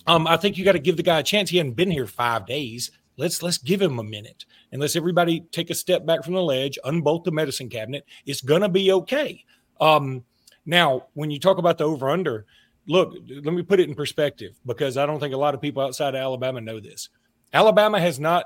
um, 0.07 0.27
I 0.27 0.37
think 0.37 0.57
you 0.57 0.63
got 0.63 0.73
to 0.73 0.79
give 0.79 0.97
the 0.97 1.03
guy 1.03 1.19
a 1.19 1.23
chance. 1.23 1.49
He 1.49 1.57
hadn't 1.57 1.73
been 1.73 1.91
here 1.91 2.07
five 2.07 2.45
days. 2.45 2.91
Let's 3.17 3.43
let's 3.43 3.57
give 3.57 3.81
him 3.81 3.99
a 3.99 4.03
minute 4.03 4.45
and 4.71 4.79
let's 4.79 4.95
everybody 4.95 5.41
take 5.51 5.69
a 5.69 5.75
step 5.75 6.05
back 6.05 6.23
from 6.23 6.35
the 6.35 6.41
ledge, 6.41 6.79
unbolt 6.85 7.25
the 7.25 7.31
medicine 7.31 7.67
cabinet. 7.67 8.05
It's 8.25 8.41
gonna 8.41 8.69
be 8.69 8.93
okay. 8.93 9.43
Um, 9.81 10.23
now, 10.65 11.07
when 11.15 11.29
you 11.29 11.39
talk 11.39 11.57
about 11.57 11.77
the 11.77 11.83
over 11.83 12.09
under, 12.09 12.45
look, 12.89 13.13
let 13.29 13.53
me 13.53 13.61
put 13.61 13.79
it 13.79 13.87
in 13.87 13.93
perspective 13.93 14.59
because 14.65 14.97
I 14.97 15.05
don't 15.05 15.19
think 15.19 15.35
a 15.35 15.37
lot 15.37 15.53
of 15.53 15.61
people 15.61 15.83
outside 15.83 16.15
of 16.15 16.21
Alabama 16.21 16.59
know 16.59 16.79
this. 16.79 17.09
Alabama 17.53 17.99
has 17.99 18.19
not 18.19 18.45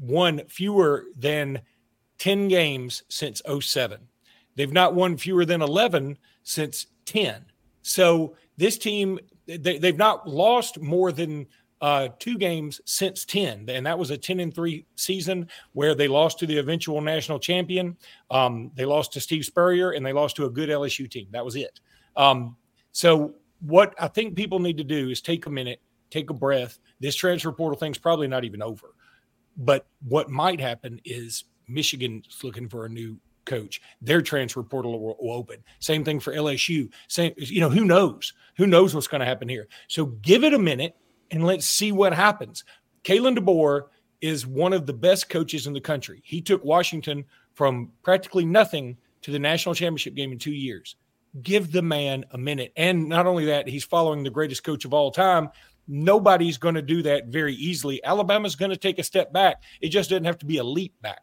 won 0.00 0.42
fewer 0.48 1.04
than 1.16 1.62
10 2.18 2.48
games 2.48 3.04
since 3.08 3.40
07. 3.60 4.00
They've 4.56 4.72
not 4.72 4.94
won 4.96 5.16
fewer 5.16 5.44
than 5.44 5.62
11 5.62 6.18
since 6.42 6.86
10. 7.06 7.44
So 7.82 8.34
this 8.56 8.76
team, 8.76 9.20
they, 9.46 9.78
have 9.82 9.96
not 9.96 10.28
lost 10.28 10.80
more 10.80 11.12
than 11.12 11.46
uh, 11.80 12.08
two 12.18 12.38
games 12.38 12.80
since 12.86 13.24
10. 13.24 13.68
And 13.68 13.86
that 13.86 13.98
was 13.98 14.10
a 14.10 14.18
10 14.18 14.40
and 14.40 14.52
3 14.52 14.84
season 14.96 15.48
where 15.74 15.94
they 15.94 16.08
lost 16.08 16.40
to 16.40 16.46
the 16.46 16.58
eventual 16.58 17.00
national 17.00 17.38
champion. 17.38 17.96
Um, 18.32 18.72
they 18.74 18.84
lost 18.84 19.12
to 19.12 19.20
Steve 19.20 19.44
Spurrier 19.44 19.92
and 19.92 20.04
they 20.04 20.12
lost 20.12 20.34
to 20.36 20.46
a 20.46 20.50
good 20.50 20.68
LSU 20.70 21.08
team. 21.08 21.28
That 21.30 21.44
was 21.44 21.54
it. 21.54 21.78
Um, 22.16 22.56
so 22.90 23.34
what 23.60 23.94
I 23.98 24.08
think 24.08 24.36
people 24.36 24.58
need 24.58 24.78
to 24.78 24.84
do 24.84 25.10
is 25.10 25.20
take 25.20 25.46
a 25.46 25.50
minute, 25.50 25.80
take 26.10 26.30
a 26.30 26.34
breath. 26.34 26.78
This 26.98 27.14
transfer 27.14 27.52
portal 27.52 27.78
thing's 27.78 27.98
probably 27.98 28.28
not 28.28 28.44
even 28.44 28.62
over. 28.62 28.94
But 29.56 29.86
what 30.06 30.30
might 30.30 30.60
happen 30.60 31.00
is 31.04 31.44
Michigan's 31.68 32.40
looking 32.42 32.68
for 32.68 32.84
a 32.86 32.88
new 32.88 33.18
coach. 33.44 33.80
Their 34.00 34.22
transfer 34.22 34.62
portal 34.62 34.98
will, 34.98 35.16
will 35.20 35.34
open. 35.34 35.62
Same 35.78 36.04
thing 36.04 36.20
for 36.20 36.34
LSU. 36.34 36.90
Same, 37.08 37.32
you 37.36 37.60
know, 37.60 37.68
who 37.70 37.84
knows? 37.84 38.32
Who 38.56 38.66
knows 38.66 38.94
what's 38.94 39.08
going 39.08 39.20
to 39.20 39.26
happen 39.26 39.48
here? 39.48 39.68
So 39.88 40.06
give 40.06 40.44
it 40.44 40.54
a 40.54 40.58
minute 40.58 40.96
and 41.30 41.44
let's 41.44 41.66
see 41.66 41.92
what 41.92 42.14
happens. 42.14 42.64
Kalen 43.04 43.38
DeBoer 43.38 43.86
is 44.20 44.46
one 44.46 44.72
of 44.72 44.86
the 44.86 44.92
best 44.92 45.30
coaches 45.30 45.66
in 45.66 45.72
the 45.72 45.80
country. 45.80 46.20
He 46.24 46.40
took 46.40 46.64
Washington 46.64 47.24
from 47.54 47.90
practically 48.02 48.44
nothing 48.44 48.96
to 49.22 49.30
the 49.30 49.38
national 49.38 49.74
championship 49.74 50.14
game 50.14 50.32
in 50.32 50.38
two 50.38 50.52
years 50.52 50.96
give 51.42 51.72
the 51.72 51.82
man 51.82 52.24
a 52.32 52.38
minute. 52.38 52.72
And 52.76 53.08
not 53.08 53.26
only 53.26 53.46
that, 53.46 53.68
he's 53.68 53.84
following 53.84 54.22
the 54.22 54.30
greatest 54.30 54.64
coach 54.64 54.84
of 54.84 54.92
all 54.92 55.10
time. 55.10 55.50
Nobody's 55.86 56.58
going 56.58 56.76
to 56.76 56.82
do 56.82 57.02
that 57.02 57.26
very 57.26 57.54
easily. 57.54 58.02
Alabama's 58.04 58.56
going 58.56 58.70
to 58.70 58.76
take 58.76 58.98
a 58.98 59.02
step 59.02 59.32
back. 59.32 59.62
It 59.80 59.88
just 59.88 60.10
doesn't 60.10 60.24
have 60.24 60.38
to 60.38 60.46
be 60.46 60.58
a 60.58 60.64
leap 60.64 60.94
back. 61.02 61.22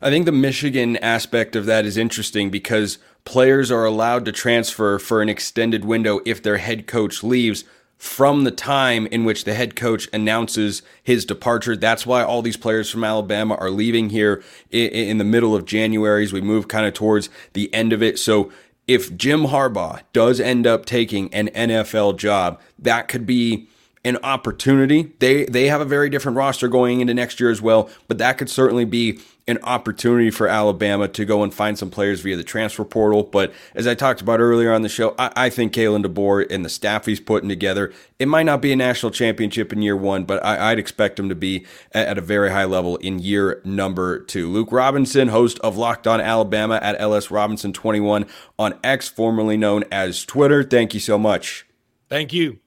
I 0.00 0.08
think 0.08 0.24
the 0.24 0.32
Michigan 0.32 0.96
aspect 0.98 1.54
of 1.54 1.66
that 1.66 1.84
is 1.84 1.98
interesting 1.98 2.50
because 2.50 2.98
players 3.26 3.70
are 3.70 3.84
allowed 3.84 4.24
to 4.24 4.32
transfer 4.32 4.98
for 4.98 5.20
an 5.20 5.28
extended 5.28 5.84
window 5.84 6.20
if 6.24 6.42
their 6.42 6.56
head 6.56 6.86
coach 6.86 7.22
leaves 7.22 7.64
from 7.98 8.44
the 8.44 8.50
time 8.50 9.06
in 9.06 9.24
which 9.24 9.44
the 9.44 9.54
head 9.54 9.74
coach 9.74 10.08
announces 10.12 10.82
his 11.02 11.24
departure. 11.24 11.76
That's 11.76 12.06
why 12.06 12.22
all 12.22 12.42
these 12.42 12.56
players 12.56 12.90
from 12.90 13.04
Alabama 13.04 13.54
are 13.54 13.70
leaving 13.70 14.10
here 14.10 14.42
in 14.70 15.18
the 15.18 15.24
middle 15.24 15.54
of 15.54 15.64
January 15.64 16.24
as 16.24 16.32
we 16.32 16.40
move 16.40 16.68
kind 16.68 16.86
of 16.86 16.94
towards 16.94 17.28
the 17.54 17.72
end 17.74 17.92
of 17.92 18.02
it. 18.02 18.18
So 18.18 18.52
if 18.86 19.16
Jim 19.16 19.46
Harbaugh 19.46 20.00
does 20.12 20.40
end 20.40 20.66
up 20.66 20.86
taking 20.86 21.32
an 21.34 21.48
NFL 21.48 22.16
job, 22.18 22.60
that 22.78 23.08
could 23.08 23.26
be 23.26 23.68
an 24.06 24.18
opportunity. 24.22 25.12
They 25.18 25.44
they 25.46 25.66
have 25.66 25.80
a 25.80 25.84
very 25.84 26.08
different 26.08 26.38
roster 26.38 26.68
going 26.68 27.00
into 27.00 27.12
next 27.12 27.40
year 27.40 27.50
as 27.50 27.60
well, 27.60 27.90
but 28.08 28.18
that 28.18 28.38
could 28.38 28.48
certainly 28.48 28.84
be 28.84 29.18
an 29.48 29.58
opportunity 29.62 30.30
for 30.30 30.48
Alabama 30.48 31.06
to 31.06 31.24
go 31.24 31.44
and 31.44 31.54
find 31.54 31.78
some 31.78 31.88
players 31.88 32.20
via 32.20 32.36
the 32.36 32.42
transfer 32.42 32.84
portal. 32.84 33.22
But 33.22 33.52
as 33.74 33.86
I 33.86 33.94
talked 33.94 34.20
about 34.20 34.40
earlier 34.40 34.72
on 34.72 34.82
the 34.82 34.88
show, 34.88 35.14
I, 35.18 35.30
I 35.36 35.50
think 35.50 35.72
Kalen 35.72 36.04
DeBoer 36.04 36.50
and 36.50 36.64
the 36.64 36.68
staff 36.68 37.06
he's 37.06 37.20
putting 37.20 37.48
together, 37.48 37.92
it 38.18 38.26
might 38.26 38.42
not 38.42 38.60
be 38.60 38.72
a 38.72 38.76
national 38.76 39.12
championship 39.12 39.72
in 39.72 39.82
year 39.82 39.96
one, 39.96 40.24
but 40.24 40.44
I, 40.44 40.70
would 40.70 40.80
expect 40.80 41.18
him 41.18 41.28
to 41.28 41.36
be 41.36 41.64
at, 41.92 42.08
at, 42.08 42.18
a 42.18 42.22
very 42.22 42.50
high 42.50 42.64
level 42.64 42.96
in 42.96 43.20
year 43.20 43.60
number 43.64 44.18
two. 44.18 44.50
Luke 44.50 44.72
Robinson, 44.72 45.28
host 45.28 45.60
of 45.60 45.76
Locked 45.76 46.08
On 46.08 46.20
Alabama 46.20 46.80
at 46.82 47.00
LS 47.00 47.30
Robinson 47.30 47.72
21 47.72 48.26
on 48.58 48.78
X, 48.82 49.08
formerly 49.08 49.56
known 49.56 49.84
as 49.92 50.24
Twitter. 50.24 50.64
Thank 50.64 50.92
you 50.92 51.00
so 51.00 51.18
much. 51.18 51.66
Thank 52.08 52.32
you. 52.32 52.58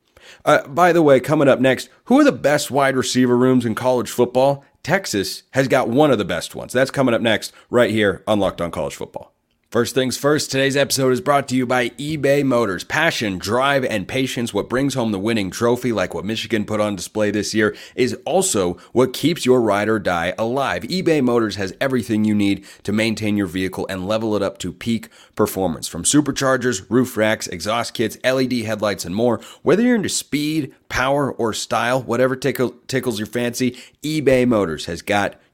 Uh, 0.45 0.67
by 0.67 0.91
the 0.91 1.01
way, 1.01 1.19
coming 1.19 1.47
up 1.47 1.59
next, 1.59 1.89
who 2.05 2.19
are 2.19 2.23
the 2.23 2.31
best 2.31 2.71
wide 2.71 2.95
receiver 2.95 3.37
rooms 3.37 3.65
in 3.65 3.75
college 3.75 4.09
football? 4.09 4.63
Texas 4.83 5.43
has 5.51 5.67
got 5.67 5.89
one 5.89 6.11
of 6.11 6.17
the 6.17 6.25
best 6.25 6.55
ones. 6.55 6.73
That's 6.73 6.91
coming 6.91 7.13
up 7.13 7.21
next, 7.21 7.51
right 7.69 7.91
here 7.91 8.23
on 8.27 8.39
Locked 8.39 8.61
On 8.61 8.71
College 8.71 8.95
Football. 8.95 9.33
First 9.71 9.93
things 9.93 10.17
first, 10.17 10.49
today's 10.49 10.75
episode 10.75 11.13
is 11.13 11.21
brought 11.21 11.47
to 11.49 11.55
you 11.55 11.67
by 11.67 11.89
eBay 11.89 12.43
Motors. 12.43 12.83
Passion, 12.83 13.37
drive, 13.37 13.85
and 13.85 14.07
patience, 14.07 14.51
what 14.51 14.67
brings 14.67 14.95
home 14.95 15.11
the 15.11 15.19
winning 15.19 15.51
trophy, 15.51 15.91
like 15.91 16.15
what 16.15 16.25
Michigan 16.25 16.65
put 16.65 16.81
on 16.81 16.95
display 16.95 17.29
this 17.29 17.53
year, 17.53 17.75
is 17.93 18.17
also 18.25 18.77
what 18.93 19.13
keeps 19.13 19.45
your 19.45 19.61
ride 19.61 19.87
or 19.87 19.99
die 19.99 20.33
alive. 20.39 20.81
eBay 20.85 21.21
Motors 21.23 21.57
has 21.57 21.75
everything 21.79 22.25
you 22.25 22.33
need 22.33 22.65
to 22.81 22.91
maintain 22.91 23.37
your 23.37 23.45
vehicle 23.45 23.85
and 23.91 24.07
level 24.07 24.35
it 24.35 24.41
up 24.41 24.57
to 24.57 24.73
peak 24.73 25.07
performance. 25.35 25.87
From 25.87 26.01
superchargers, 26.01 26.83
roof 26.89 27.15
racks, 27.15 27.45
exhaust 27.45 27.93
kits, 27.93 28.17
LED 28.23 28.53
headlights, 28.63 29.05
and 29.05 29.13
more. 29.13 29.39
Whether 29.61 29.83
you're 29.83 29.97
into 29.97 30.09
speed, 30.09 30.73
power, 30.89 31.31
or 31.31 31.53
style, 31.53 32.01
whatever 32.01 32.35
tickle, 32.35 32.73
tickles 32.87 33.19
your 33.19 33.27
fancy, 33.27 33.77
eBay 34.01 34.47
Motors 34.47 34.85
has 34.85 35.03
got 35.03 35.35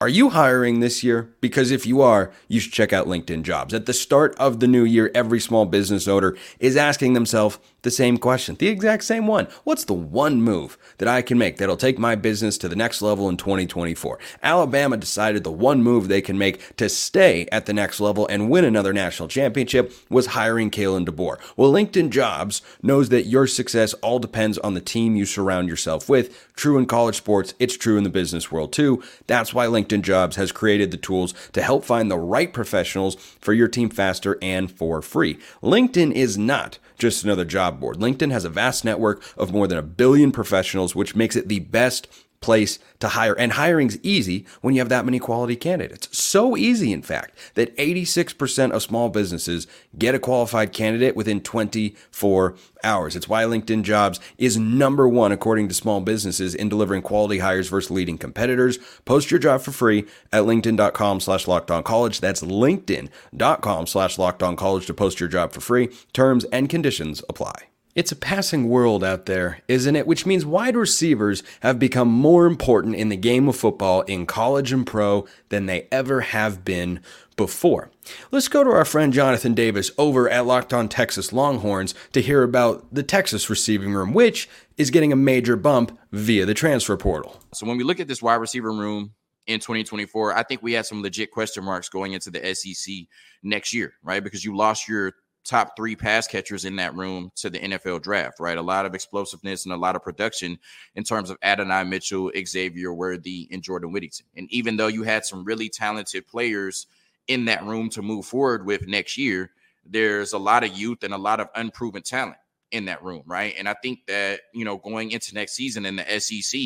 Are 0.00 0.08
you 0.08 0.30
hiring 0.30 0.78
this 0.78 1.02
year? 1.02 1.34
Because 1.40 1.72
if 1.72 1.84
you 1.84 2.02
are, 2.02 2.30
you 2.46 2.60
should 2.60 2.72
check 2.72 2.92
out 2.92 3.08
LinkedIn 3.08 3.42
Jobs. 3.42 3.74
At 3.74 3.86
the 3.86 3.92
start 3.92 4.32
of 4.36 4.60
the 4.60 4.68
new 4.68 4.84
year, 4.84 5.10
every 5.12 5.40
small 5.40 5.66
business 5.66 6.06
owner 6.06 6.36
is 6.60 6.76
asking 6.76 7.14
themselves 7.14 7.58
the 7.82 7.90
same 7.90 8.16
question, 8.16 8.54
the 8.56 8.68
exact 8.68 9.02
same 9.02 9.26
one. 9.26 9.48
What's 9.64 9.84
the 9.84 9.94
one 9.94 10.40
move 10.40 10.78
that 10.98 11.08
I 11.08 11.22
can 11.22 11.36
make 11.36 11.56
that'll 11.56 11.76
take 11.76 11.98
my 11.98 12.14
business 12.14 12.58
to 12.58 12.68
the 12.68 12.76
next 12.76 13.02
level 13.02 13.28
in 13.28 13.36
2024? 13.36 14.20
Alabama 14.40 14.96
decided 14.96 15.42
the 15.42 15.50
one 15.50 15.82
move 15.82 16.06
they 16.06 16.20
can 16.20 16.38
make 16.38 16.76
to 16.76 16.88
stay 16.88 17.48
at 17.50 17.66
the 17.66 17.72
next 17.72 17.98
level 17.98 18.26
and 18.28 18.50
win 18.50 18.64
another 18.64 18.92
national 18.92 19.28
championship 19.28 19.92
was 20.08 20.26
hiring 20.26 20.70
Kalen 20.70 21.06
DeBoer. 21.06 21.38
Well, 21.56 21.72
LinkedIn 21.72 22.10
Jobs 22.10 22.62
knows 22.82 23.08
that 23.08 23.26
your 23.26 23.48
success 23.48 23.94
all 23.94 24.20
depends 24.20 24.58
on 24.58 24.74
the 24.74 24.80
team 24.80 25.16
you 25.16 25.24
surround 25.24 25.68
yourself 25.68 26.08
with. 26.08 26.47
True 26.58 26.76
in 26.76 26.86
college 26.86 27.14
sports, 27.14 27.54
it's 27.60 27.76
true 27.76 27.98
in 27.98 28.02
the 28.02 28.10
business 28.10 28.50
world 28.50 28.72
too. 28.72 29.00
That's 29.28 29.54
why 29.54 29.66
LinkedIn 29.66 30.02
Jobs 30.02 30.34
has 30.34 30.50
created 30.50 30.90
the 30.90 30.96
tools 30.96 31.32
to 31.52 31.62
help 31.62 31.84
find 31.84 32.10
the 32.10 32.18
right 32.18 32.52
professionals 32.52 33.14
for 33.14 33.52
your 33.52 33.68
team 33.68 33.90
faster 33.90 34.36
and 34.42 34.68
for 34.68 35.00
free. 35.00 35.38
LinkedIn 35.62 36.10
is 36.10 36.36
not 36.36 36.80
just 36.98 37.22
another 37.22 37.44
job 37.44 37.78
board. 37.78 37.98
LinkedIn 37.98 38.32
has 38.32 38.44
a 38.44 38.48
vast 38.48 38.84
network 38.84 39.22
of 39.36 39.52
more 39.52 39.68
than 39.68 39.78
a 39.78 39.82
billion 39.82 40.32
professionals, 40.32 40.96
which 40.96 41.14
makes 41.14 41.36
it 41.36 41.46
the 41.46 41.60
best 41.60 42.08
place 42.40 42.78
to 43.00 43.08
hire. 43.08 43.34
And 43.34 43.52
hiring's 43.52 43.98
easy 44.02 44.46
when 44.60 44.74
you 44.74 44.80
have 44.80 44.88
that 44.88 45.04
many 45.04 45.18
quality 45.18 45.56
candidates. 45.56 46.16
So 46.16 46.56
easy, 46.56 46.92
in 46.92 47.02
fact, 47.02 47.36
that 47.54 47.76
86% 47.76 48.70
of 48.72 48.82
small 48.82 49.08
businesses 49.08 49.66
get 49.96 50.14
a 50.14 50.18
qualified 50.18 50.72
candidate 50.72 51.16
within 51.16 51.40
24 51.40 52.54
hours. 52.84 53.16
It's 53.16 53.28
why 53.28 53.44
LinkedIn 53.44 53.82
Jobs 53.82 54.20
is 54.36 54.56
number 54.56 55.08
one, 55.08 55.32
according 55.32 55.68
to 55.68 55.74
small 55.74 56.00
businesses, 56.00 56.54
in 56.54 56.68
delivering 56.68 57.02
quality 57.02 57.38
hires 57.38 57.68
versus 57.68 57.90
leading 57.90 58.18
competitors. 58.18 58.78
Post 59.04 59.30
your 59.30 59.40
job 59.40 59.60
for 59.62 59.72
free 59.72 60.06
at 60.32 60.44
linkedin.com 60.44 61.20
slash 61.20 61.44
college. 61.44 62.20
That's 62.20 62.42
linkedin.com 62.42 63.86
slash 63.86 64.16
college 64.16 64.86
to 64.86 64.94
post 64.94 65.20
your 65.20 65.28
job 65.28 65.52
for 65.52 65.60
free. 65.60 65.88
Terms 66.12 66.44
and 66.44 66.68
conditions 66.68 67.22
apply. 67.28 67.68
It's 67.98 68.12
a 68.12 68.16
passing 68.16 68.68
world 68.68 69.02
out 69.02 69.26
there, 69.26 69.60
isn't 69.66 69.96
it? 69.96 70.06
Which 70.06 70.24
means 70.24 70.46
wide 70.46 70.76
receivers 70.76 71.42
have 71.62 71.80
become 71.80 72.06
more 72.06 72.46
important 72.46 72.94
in 72.94 73.08
the 73.08 73.16
game 73.16 73.48
of 73.48 73.56
football 73.56 74.02
in 74.02 74.24
college 74.24 74.70
and 74.70 74.86
pro 74.86 75.26
than 75.48 75.66
they 75.66 75.88
ever 75.90 76.20
have 76.20 76.64
been 76.64 77.00
before. 77.36 77.90
Let's 78.30 78.46
go 78.46 78.62
to 78.62 78.70
our 78.70 78.84
friend 78.84 79.12
Jonathan 79.12 79.52
Davis 79.52 79.90
over 79.98 80.30
at 80.30 80.46
Locked 80.46 80.72
On 80.72 80.88
Texas 80.88 81.32
Longhorns 81.32 81.92
to 82.12 82.22
hear 82.22 82.44
about 82.44 82.86
the 82.94 83.02
Texas 83.02 83.50
receiving 83.50 83.92
room, 83.92 84.12
which 84.14 84.48
is 84.76 84.90
getting 84.90 85.12
a 85.12 85.16
major 85.16 85.56
bump 85.56 85.98
via 86.12 86.46
the 86.46 86.54
transfer 86.54 86.96
portal. 86.96 87.40
So 87.52 87.66
when 87.66 87.78
we 87.78 87.82
look 87.82 87.98
at 87.98 88.06
this 88.06 88.22
wide 88.22 88.36
receiver 88.36 88.70
room 88.70 89.14
in 89.48 89.58
2024, 89.58 90.36
I 90.36 90.44
think 90.44 90.62
we 90.62 90.74
had 90.74 90.86
some 90.86 91.02
legit 91.02 91.32
question 91.32 91.64
marks 91.64 91.88
going 91.88 92.12
into 92.12 92.30
the 92.30 92.54
SEC 92.54 92.94
next 93.42 93.74
year, 93.74 93.94
right? 94.04 94.22
Because 94.22 94.44
you 94.44 94.56
lost 94.56 94.86
your 94.86 95.14
top 95.44 95.74
three 95.76 95.96
pass 95.96 96.26
catchers 96.26 96.64
in 96.64 96.76
that 96.76 96.94
room 96.94 97.30
to 97.36 97.48
the 97.48 97.58
NFL 97.58 98.02
draft, 98.02 98.38
right? 98.38 98.58
A 98.58 98.62
lot 98.62 98.84
of 98.84 98.94
explosiveness 98.94 99.64
and 99.64 99.72
a 99.72 99.78
lot 99.78 99.96
of 99.96 100.02
production 100.02 100.58
in 100.94 101.04
terms 101.04 101.30
of 101.30 101.38
Adonai 101.42 101.84
Mitchell, 101.84 102.30
Xavier 102.46 102.92
Worthy, 102.92 103.48
and 103.50 103.62
Jordan 103.62 103.92
Whittington. 103.92 104.26
And 104.36 104.52
even 104.52 104.76
though 104.76 104.88
you 104.88 105.02
had 105.02 105.24
some 105.24 105.44
really 105.44 105.68
talented 105.68 106.26
players 106.26 106.86
in 107.28 107.46
that 107.46 107.64
room 107.64 107.88
to 107.90 108.02
move 108.02 108.26
forward 108.26 108.66
with 108.66 108.86
next 108.86 109.16
year, 109.16 109.50
there's 109.84 110.32
a 110.32 110.38
lot 110.38 110.64
of 110.64 110.76
youth 110.76 111.02
and 111.02 111.14
a 111.14 111.18
lot 111.18 111.40
of 111.40 111.48
unproven 111.54 112.02
talent 112.02 112.36
in 112.70 112.84
that 112.84 113.02
room, 113.02 113.22
right? 113.26 113.54
And 113.58 113.68
I 113.68 113.74
think 113.74 114.00
that, 114.06 114.40
you 114.52 114.64
know, 114.64 114.76
going 114.76 115.10
into 115.10 115.34
next 115.34 115.52
season 115.52 115.86
in 115.86 115.96
the 115.96 116.20
SEC, 116.20 116.60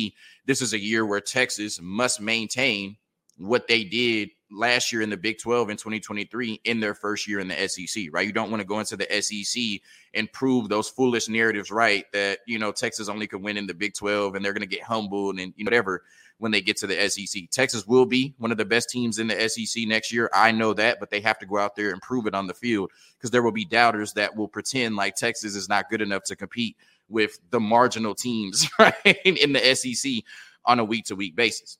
this 0.45 0.61
is 0.61 0.73
a 0.73 0.79
year 0.79 1.05
where 1.05 1.21
Texas 1.21 1.79
must 1.81 2.19
maintain 2.19 2.97
what 3.37 3.67
they 3.67 3.83
did 3.83 4.29
last 4.53 4.91
year 4.91 5.01
in 5.01 5.09
the 5.09 5.17
Big 5.17 5.39
12 5.39 5.69
in 5.69 5.77
2023 5.77 6.61
in 6.63 6.79
their 6.79 6.93
first 6.93 7.27
year 7.27 7.39
in 7.39 7.47
the 7.47 7.67
SEC, 7.67 8.05
right? 8.11 8.25
You 8.25 8.33
don't 8.33 8.51
want 8.51 8.61
to 8.61 8.67
go 8.67 8.79
into 8.79 8.95
the 8.95 9.21
SEC 9.21 9.81
and 10.13 10.31
prove 10.31 10.69
those 10.69 10.89
foolish 10.89 11.27
narratives 11.27 11.71
right 11.71 12.05
that, 12.13 12.39
you 12.45 12.59
know, 12.59 12.71
Texas 12.71 13.09
only 13.09 13.27
could 13.27 13.41
win 13.41 13.57
in 13.57 13.67
the 13.67 13.73
Big 13.73 13.93
12 13.93 14.35
and 14.35 14.45
they're 14.45 14.53
going 14.53 14.61
to 14.61 14.67
get 14.67 14.83
humbled 14.83 15.39
and 15.39 15.53
you 15.57 15.65
know, 15.65 15.69
whatever 15.69 16.03
when 16.37 16.51
they 16.51 16.61
get 16.61 16.77
to 16.77 16.87
the 16.87 17.09
SEC. 17.09 17.49
Texas 17.51 17.87
will 17.87 18.05
be 18.05 18.35
one 18.37 18.51
of 18.51 18.57
the 18.57 18.65
best 18.65 18.89
teams 18.89 19.19
in 19.19 19.27
the 19.27 19.49
SEC 19.49 19.87
next 19.87 20.11
year. 20.11 20.29
I 20.33 20.51
know 20.51 20.73
that, 20.73 20.99
but 20.99 21.09
they 21.09 21.21
have 21.21 21.39
to 21.39 21.45
go 21.45 21.57
out 21.57 21.75
there 21.75 21.91
and 21.91 22.01
prove 22.01 22.27
it 22.27 22.35
on 22.35 22.47
the 22.47 22.53
field 22.53 22.91
because 23.17 23.31
there 23.31 23.43
will 23.43 23.51
be 23.51 23.65
doubters 23.65 24.13
that 24.13 24.35
will 24.35 24.47
pretend 24.47 24.95
like 24.95 25.15
Texas 25.15 25.55
is 25.55 25.69
not 25.69 25.89
good 25.89 26.01
enough 26.01 26.23
to 26.25 26.35
compete 26.35 26.75
with 27.09 27.39
the 27.49 27.59
marginal 27.59 28.15
teams 28.15 28.67
right 28.79 28.93
in 29.23 29.53
the 29.53 29.75
SEC 29.75 30.23
on 30.65 30.79
a 30.79 30.83
week 30.83 31.05
to 31.05 31.15
week 31.15 31.35
basis. 31.35 31.77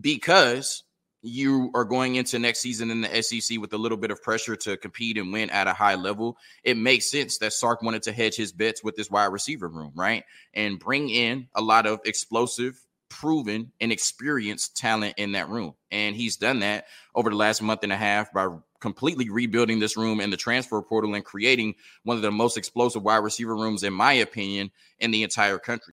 Because 0.00 0.84
you 1.22 1.70
are 1.74 1.84
going 1.84 2.16
into 2.16 2.38
next 2.38 2.60
season 2.60 2.90
in 2.90 3.00
the 3.00 3.22
SEC 3.22 3.58
with 3.60 3.72
a 3.72 3.78
little 3.78 3.96
bit 3.96 4.10
of 4.10 4.20
pressure 4.22 4.56
to 4.56 4.76
compete 4.76 5.16
and 5.16 5.32
win 5.32 5.50
at 5.50 5.68
a 5.68 5.72
high 5.72 5.94
level, 5.94 6.36
it 6.64 6.76
makes 6.76 7.10
sense 7.10 7.38
that 7.38 7.52
Sark 7.52 7.82
wanted 7.82 8.02
to 8.02 8.12
hedge 8.12 8.34
his 8.34 8.52
bets 8.52 8.82
with 8.82 8.96
this 8.96 9.10
wide 9.10 9.26
receiver 9.26 9.68
room, 9.68 9.92
right? 9.94 10.24
And 10.52 10.80
bring 10.80 11.08
in 11.08 11.48
a 11.54 11.62
lot 11.62 11.86
of 11.86 12.00
explosive, 12.04 12.84
proven, 13.08 13.72
and 13.80 13.92
experienced 13.92 14.76
talent 14.76 15.14
in 15.16 15.32
that 15.32 15.48
room. 15.48 15.74
And 15.92 16.16
he's 16.16 16.36
done 16.36 16.60
that 16.60 16.86
over 17.14 17.30
the 17.30 17.36
last 17.36 17.62
month 17.62 17.84
and 17.84 17.92
a 17.92 17.96
half 17.96 18.32
by 18.32 18.48
completely 18.80 19.30
rebuilding 19.30 19.78
this 19.78 19.96
room 19.96 20.20
in 20.20 20.30
the 20.30 20.36
transfer 20.36 20.82
portal 20.82 21.14
and 21.14 21.24
creating 21.24 21.76
one 22.02 22.16
of 22.16 22.22
the 22.22 22.32
most 22.32 22.58
explosive 22.58 23.02
wide 23.04 23.18
receiver 23.18 23.54
rooms, 23.54 23.84
in 23.84 23.92
my 23.92 24.12
opinion, 24.14 24.72
in 24.98 25.12
the 25.12 25.22
entire 25.22 25.58
country. 25.58 25.94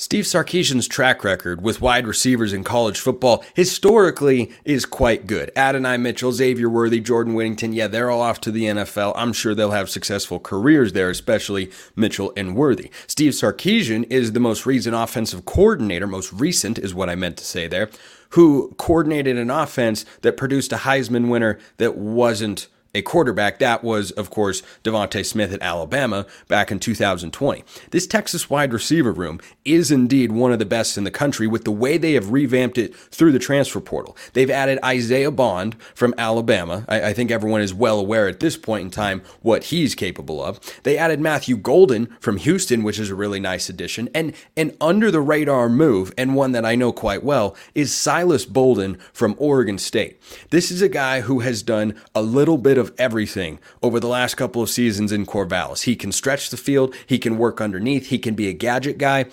Steve 0.00 0.24
Sarkisian's 0.24 0.88
track 0.88 1.22
record 1.24 1.60
with 1.60 1.82
wide 1.82 2.06
receivers 2.06 2.54
in 2.54 2.64
college 2.64 2.98
football 2.98 3.44
historically 3.52 4.50
is 4.64 4.86
quite 4.86 5.26
good. 5.26 5.52
Adonai 5.54 5.98
Mitchell, 5.98 6.32
Xavier 6.32 6.70
Worthy, 6.70 7.00
Jordan 7.00 7.34
Whittington, 7.34 7.74
yeah, 7.74 7.86
they're 7.86 8.10
all 8.10 8.22
off 8.22 8.40
to 8.40 8.50
the 8.50 8.64
NFL. 8.64 9.12
I'm 9.14 9.34
sure 9.34 9.54
they'll 9.54 9.72
have 9.72 9.90
successful 9.90 10.40
careers 10.40 10.94
there, 10.94 11.10
especially 11.10 11.70
Mitchell 11.96 12.32
and 12.34 12.56
Worthy. 12.56 12.90
Steve 13.08 13.34
Sarkisian 13.34 14.10
is 14.10 14.32
the 14.32 14.40
most 14.40 14.64
recent 14.64 14.96
offensive 14.96 15.44
coordinator, 15.44 16.06
most 16.06 16.32
recent 16.32 16.78
is 16.78 16.94
what 16.94 17.10
I 17.10 17.14
meant 17.14 17.36
to 17.36 17.44
say 17.44 17.68
there, 17.68 17.90
who 18.30 18.74
coordinated 18.78 19.36
an 19.36 19.50
offense 19.50 20.06
that 20.22 20.38
produced 20.38 20.72
a 20.72 20.76
Heisman 20.76 21.28
winner 21.28 21.58
that 21.76 21.98
wasn't 21.98 22.68
a 22.94 23.02
quarterback. 23.02 23.58
That 23.58 23.84
was, 23.84 24.10
of 24.12 24.30
course, 24.30 24.62
DeVonta 24.84 25.24
Smith 25.24 25.52
at 25.52 25.62
Alabama 25.62 26.26
back 26.48 26.70
in 26.70 26.80
2020. 26.80 27.64
This 27.90 28.06
Texas 28.06 28.50
wide 28.50 28.72
receiver 28.72 29.12
room 29.12 29.40
is 29.64 29.90
indeed 29.90 30.32
one 30.32 30.52
of 30.52 30.58
the 30.58 30.64
best 30.64 30.98
in 30.98 31.04
the 31.04 31.10
country 31.10 31.46
with 31.46 31.64
the 31.64 31.70
way 31.70 31.98
they 31.98 32.14
have 32.14 32.32
revamped 32.32 32.78
it 32.78 32.94
through 32.96 33.32
the 33.32 33.38
transfer 33.38 33.80
portal. 33.80 34.16
They've 34.32 34.50
added 34.50 34.78
Isaiah 34.84 35.30
Bond 35.30 35.80
from 35.94 36.14
Alabama. 36.18 36.84
I, 36.88 37.08
I 37.08 37.12
think 37.12 37.30
everyone 37.30 37.60
is 37.60 37.74
well 37.74 37.98
aware 38.00 38.28
at 38.28 38.40
this 38.40 38.56
point 38.56 38.84
in 38.84 38.90
time 38.90 39.22
what 39.40 39.64
he's 39.64 39.94
capable 39.94 40.42
of. 40.42 40.60
They 40.82 40.98
added 40.98 41.20
Matthew 41.20 41.56
Golden 41.56 42.06
from 42.20 42.38
Houston, 42.38 42.82
which 42.82 42.98
is 42.98 43.10
a 43.10 43.14
really 43.14 43.40
nice 43.40 43.68
addition. 43.68 44.08
And 44.14 44.34
an 44.56 44.76
under 44.80 45.10
the 45.10 45.20
radar 45.20 45.68
move, 45.68 46.12
and 46.18 46.34
one 46.34 46.52
that 46.52 46.64
I 46.64 46.74
know 46.74 46.92
quite 46.92 47.22
well, 47.22 47.56
is 47.74 47.94
Silas 47.94 48.44
Bolden 48.44 48.98
from 49.12 49.36
Oregon 49.38 49.78
State. 49.78 50.20
This 50.50 50.70
is 50.70 50.82
a 50.82 50.88
guy 50.88 51.20
who 51.20 51.40
has 51.40 51.62
done 51.62 51.94
a 52.14 52.22
little 52.22 52.58
bit 52.58 52.78
of 52.80 52.92
everything 52.98 53.60
over 53.82 54.00
the 54.00 54.08
last 54.08 54.34
couple 54.34 54.60
of 54.62 54.68
seasons 54.68 55.12
in 55.12 55.26
Corvallis. 55.26 55.84
He 55.84 55.94
can 55.94 56.10
stretch 56.10 56.50
the 56.50 56.56
field, 56.56 56.94
he 57.06 57.18
can 57.18 57.38
work 57.38 57.60
underneath, 57.60 58.08
he 58.08 58.18
can 58.18 58.34
be 58.34 58.48
a 58.48 58.52
gadget 58.52 58.98
guy. 58.98 59.26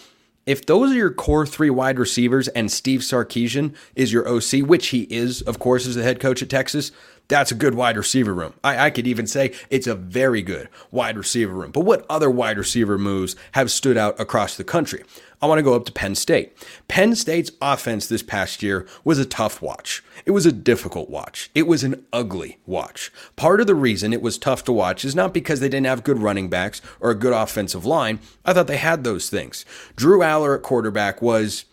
If 0.46 0.66
those 0.66 0.92
are 0.92 0.96
your 0.96 1.12
core 1.12 1.46
three 1.46 1.70
wide 1.70 2.00
receivers 2.00 2.48
and 2.50 2.72
Steve 2.72 3.02
Sarkisian 3.02 3.76
is 3.96 4.14
your 4.14 4.28
OC, 4.30 4.66
which 4.66 4.88
he 4.90 5.02
is, 5.10 5.42
of 5.42 5.60
course, 5.60 5.86
as 5.86 5.96
the 5.96 6.04
head 6.04 6.22
coach 6.22 6.42
at 6.42 6.50
Texas, 6.50 6.92
that's 7.28 7.52
a 7.52 7.56
good 7.56 7.76
wide 7.76 7.98
receiver 7.98 8.34
room. 8.34 8.54
I, 8.64 8.86
I, 8.86 8.90
could 8.90 9.08
even 9.08 9.28
say 9.28 9.54
it's 9.70 9.88
a 9.88 9.96
very 9.96 10.42
good 10.42 10.70
wide 10.92 11.18
receiver 11.18 11.54
room. 11.54 11.72
But 11.72 11.82
what 11.82 12.06
other 12.10 12.30
wide 12.30 12.58
receiver 12.58 12.98
moves 12.98 13.36
have 13.54 13.70
stood 13.70 13.98
out 13.98 14.20
across 14.20 14.56
the 14.56 14.64
country? 14.64 15.04
I 15.42 15.46
want 15.46 15.60
to 15.60 15.64
go 15.64 15.76
up 15.76 15.86
to 15.86 15.92
Penn 15.92 16.16
State. 16.16 16.58
Penn 16.88 17.14
State's 17.16 17.52
offense 17.62 18.08
this 18.08 18.24
past 18.24 18.64
year 18.64 18.88
was 19.04 19.20
a 19.20 19.26
tough 19.26 19.62
watch. 19.62 20.04
It 20.26 20.32
was 20.32 20.48
a 20.48 20.52
difficult 20.52 21.10
watch. 21.10 21.52
It 21.54 21.68
was 21.68 21.84
an 21.84 22.06
ugly 22.12 22.58
watch. 22.66 23.12
Part 23.36 23.62
of 23.62 23.68
the 23.68 23.76
reason 23.76 24.14
it 24.14 24.22
was 24.22 24.40
tough 24.40 24.64
to 24.64 24.72
watch 24.72 25.06
is 25.06 25.16
not 25.16 25.34
because 25.34 25.60
they 25.60 25.70
didn't 25.70 25.86
have 25.86 26.04
good 26.04 26.18
running 26.18 26.50
backs 26.50 26.82
or 27.00 27.12
a 27.12 27.16
good 27.16 27.34
offensive 27.34 27.86
line. 27.86 28.20
I 28.46 28.54
thought 28.54 28.68
they 28.68 28.78
had 28.78 29.04
those 29.04 29.30
things. 29.30 29.64
Drew 29.96 30.20
Allar 30.20 30.56
at 30.56 30.64
quarterback 30.64 31.22
was 31.22 31.66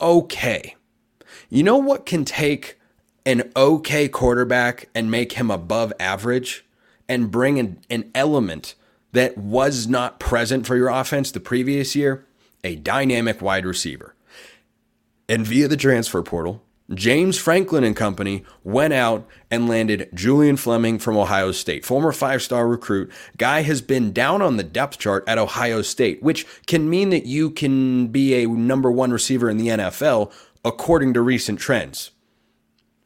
okay. 0.00 0.74
You 1.50 1.62
know 1.64 1.76
what 1.76 2.06
can 2.06 2.24
take 2.24 2.78
an 3.28 3.52
okay 3.54 4.08
quarterback 4.08 4.88
and 4.94 5.10
make 5.10 5.32
him 5.32 5.50
above 5.50 5.92
average 6.00 6.64
and 7.08 7.30
bring 7.30 7.58
an, 7.58 7.78
an 7.88 8.10
element 8.14 8.74
that 9.12 9.38
was 9.38 9.86
not 9.86 10.18
present 10.18 10.66
for 10.66 10.76
your 10.76 10.88
offense 10.88 11.30
the 11.30 11.40
previous 11.40 11.94
year? 11.94 12.24
a 12.64 12.76
dynamic 12.76 13.40
wide 13.40 13.66
receiver. 13.66 14.14
And 15.28 15.46
via 15.46 15.68
the 15.68 15.76
transfer 15.76 16.22
portal, 16.22 16.62
James 16.94 17.36
Franklin 17.36 17.84
and 17.84 17.94
company 17.94 18.44
went 18.64 18.94
out 18.94 19.28
and 19.50 19.68
landed 19.68 20.08
Julian 20.14 20.56
Fleming 20.56 20.98
from 20.98 21.18
Ohio 21.18 21.52
State, 21.52 21.84
former 21.84 22.12
five 22.12 22.42
star 22.42 22.66
recruit. 22.66 23.12
Guy 23.36 23.60
has 23.62 23.82
been 23.82 24.12
down 24.12 24.40
on 24.40 24.56
the 24.56 24.64
depth 24.64 24.98
chart 24.98 25.22
at 25.26 25.36
Ohio 25.36 25.82
State, 25.82 26.22
which 26.22 26.46
can 26.66 26.88
mean 26.88 27.10
that 27.10 27.26
you 27.26 27.50
can 27.50 28.06
be 28.08 28.34
a 28.34 28.48
number 28.48 28.90
one 28.90 29.10
receiver 29.10 29.50
in 29.50 29.58
the 29.58 29.68
NFL 29.68 30.32
according 30.64 31.12
to 31.12 31.20
recent 31.20 31.58
trends. 31.60 32.10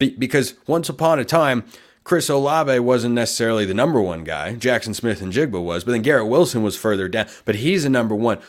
Be- 0.03 0.17
because 0.19 0.55
once 0.67 0.89
upon 0.89 1.21
a 1.21 1.25
time, 1.25 1.65
Chris 2.03 2.29
Olave 2.29 2.81
wasn't 2.81 3.15
necessarily 3.15 3.65
the 3.65 3.73
number 3.73 4.01
one 4.01 4.25
guy. 4.25 4.55
Jackson 4.55 4.95
Smith-Njigba 4.95 5.63
was, 5.63 5.85
but 5.85 5.93
then 5.93 6.03
Garrett 6.03 6.27
Wilson 6.27 6.65
was 6.65 6.77
further 6.77 7.07
down. 7.07 7.29
But 7.45 7.55
he's 7.57 7.85
the 7.85 7.89
number 7.89 8.17
one. 8.17 8.41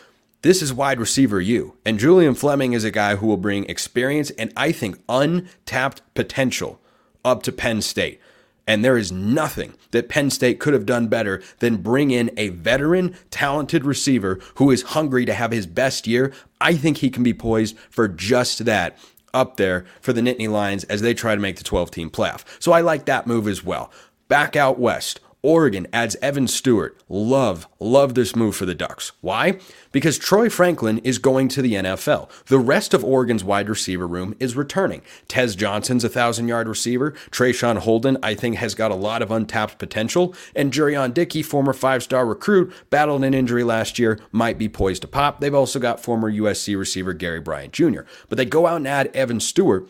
This 0.41 0.63
is 0.63 0.73
wide 0.73 0.99
receiver 0.99 1.39
you. 1.39 1.77
And 1.85 1.99
Julian 1.99 2.33
Fleming 2.33 2.73
is 2.73 2.83
a 2.83 2.89
guy 2.89 3.17
who 3.17 3.27
will 3.27 3.37
bring 3.37 3.65
experience 3.65 4.31
and 4.31 4.51
I 4.57 4.71
think 4.71 4.99
untapped 5.07 6.01
potential 6.15 6.81
up 7.23 7.43
to 7.43 7.51
Penn 7.51 7.83
State. 7.83 8.19
And 8.65 8.83
there 8.83 8.97
is 8.97 9.11
nothing 9.11 9.75
that 9.91 10.09
Penn 10.09 10.31
State 10.31 10.59
could 10.59 10.73
have 10.73 10.87
done 10.87 11.07
better 11.07 11.43
than 11.59 11.77
bring 11.77 12.09
in 12.09 12.31
a 12.35 12.49
veteran, 12.49 13.15
talented 13.29 13.85
receiver 13.85 14.39
who 14.55 14.71
is 14.71 14.81
hungry 14.81 15.25
to 15.25 15.33
have 15.33 15.51
his 15.51 15.67
best 15.67 16.07
year. 16.07 16.33
I 16.59 16.73
think 16.73 16.97
he 16.97 17.11
can 17.11 17.23
be 17.23 17.33
poised 17.33 17.77
for 17.89 18.07
just 18.07 18.65
that 18.65 18.97
up 19.33 19.57
there 19.57 19.85
for 20.01 20.13
the 20.13 20.21
Nittany 20.21 20.49
Lions 20.49 20.83
as 20.85 21.01
they 21.01 21.13
try 21.13 21.35
to 21.35 21.41
make 21.41 21.57
the 21.57 21.63
12 21.63 21.91
team 21.91 22.09
playoff. 22.09 22.43
So 22.59 22.71
I 22.71 22.81
like 22.81 23.05
that 23.05 23.27
move 23.27 23.47
as 23.47 23.63
well. 23.63 23.91
Back 24.27 24.55
out 24.55 24.79
west, 24.79 25.19
Oregon 25.45 25.87
adds 25.91 26.15
Evan 26.21 26.47
Stewart. 26.47 26.97
Love, 27.09 27.67
love 27.77 28.13
this 28.13 28.33
move 28.33 28.55
for 28.55 28.65
the 28.65 28.73
Ducks. 28.73 29.11
Why? 29.19 29.59
Because 29.91 30.17
Troy 30.17 30.49
Franklin 30.49 30.99
is 30.99 31.17
going 31.17 31.49
to 31.49 31.61
the 31.61 31.73
NFL. 31.73 32.29
The 32.45 32.57
rest 32.57 32.93
of 32.93 33.03
Oregon's 33.03 33.43
wide 33.43 33.67
receiver 33.67 34.07
room 34.07 34.37
is 34.39 34.55
returning. 34.55 35.01
Tez 35.27 35.57
Johnson's 35.57 36.05
a 36.05 36.09
thousand 36.09 36.47
yard 36.47 36.69
receiver. 36.69 37.11
Traeshon 37.29 37.79
Holden, 37.79 38.17
I 38.23 38.35
think, 38.35 38.55
has 38.55 38.73
got 38.73 38.91
a 38.91 38.95
lot 38.95 39.21
of 39.21 39.31
untapped 39.31 39.79
potential. 39.79 40.33
And 40.55 40.71
Jurrion 40.71 41.13
Dickey, 41.13 41.43
former 41.43 41.73
five 41.73 42.03
star 42.03 42.25
recruit, 42.25 42.73
battled 42.89 43.25
an 43.25 43.33
injury 43.33 43.65
last 43.65 43.99
year, 43.99 44.19
might 44.31 44.57
be 44.57 44.69
poised 44.69 45.01
to 45.01 45.09
pop. 45.09 45.41
They've 45.41 45.53
also 45.53 45.77
got 45.77 45.99
former 45.99 46.31
USC 46.31 46.77
receiver 46.77 47.11
Gary 47.11 47.41
Bryant 47.41 47.73
Jr. 47.73 48.03
But 48.29 48.37
they 48.37 48.45
go 48.45 48.65
out 48.65 48.77
and 48.77 48.87
add 48.87 49.07
Evan 49.07 49.41
Stewart 49.41 49.89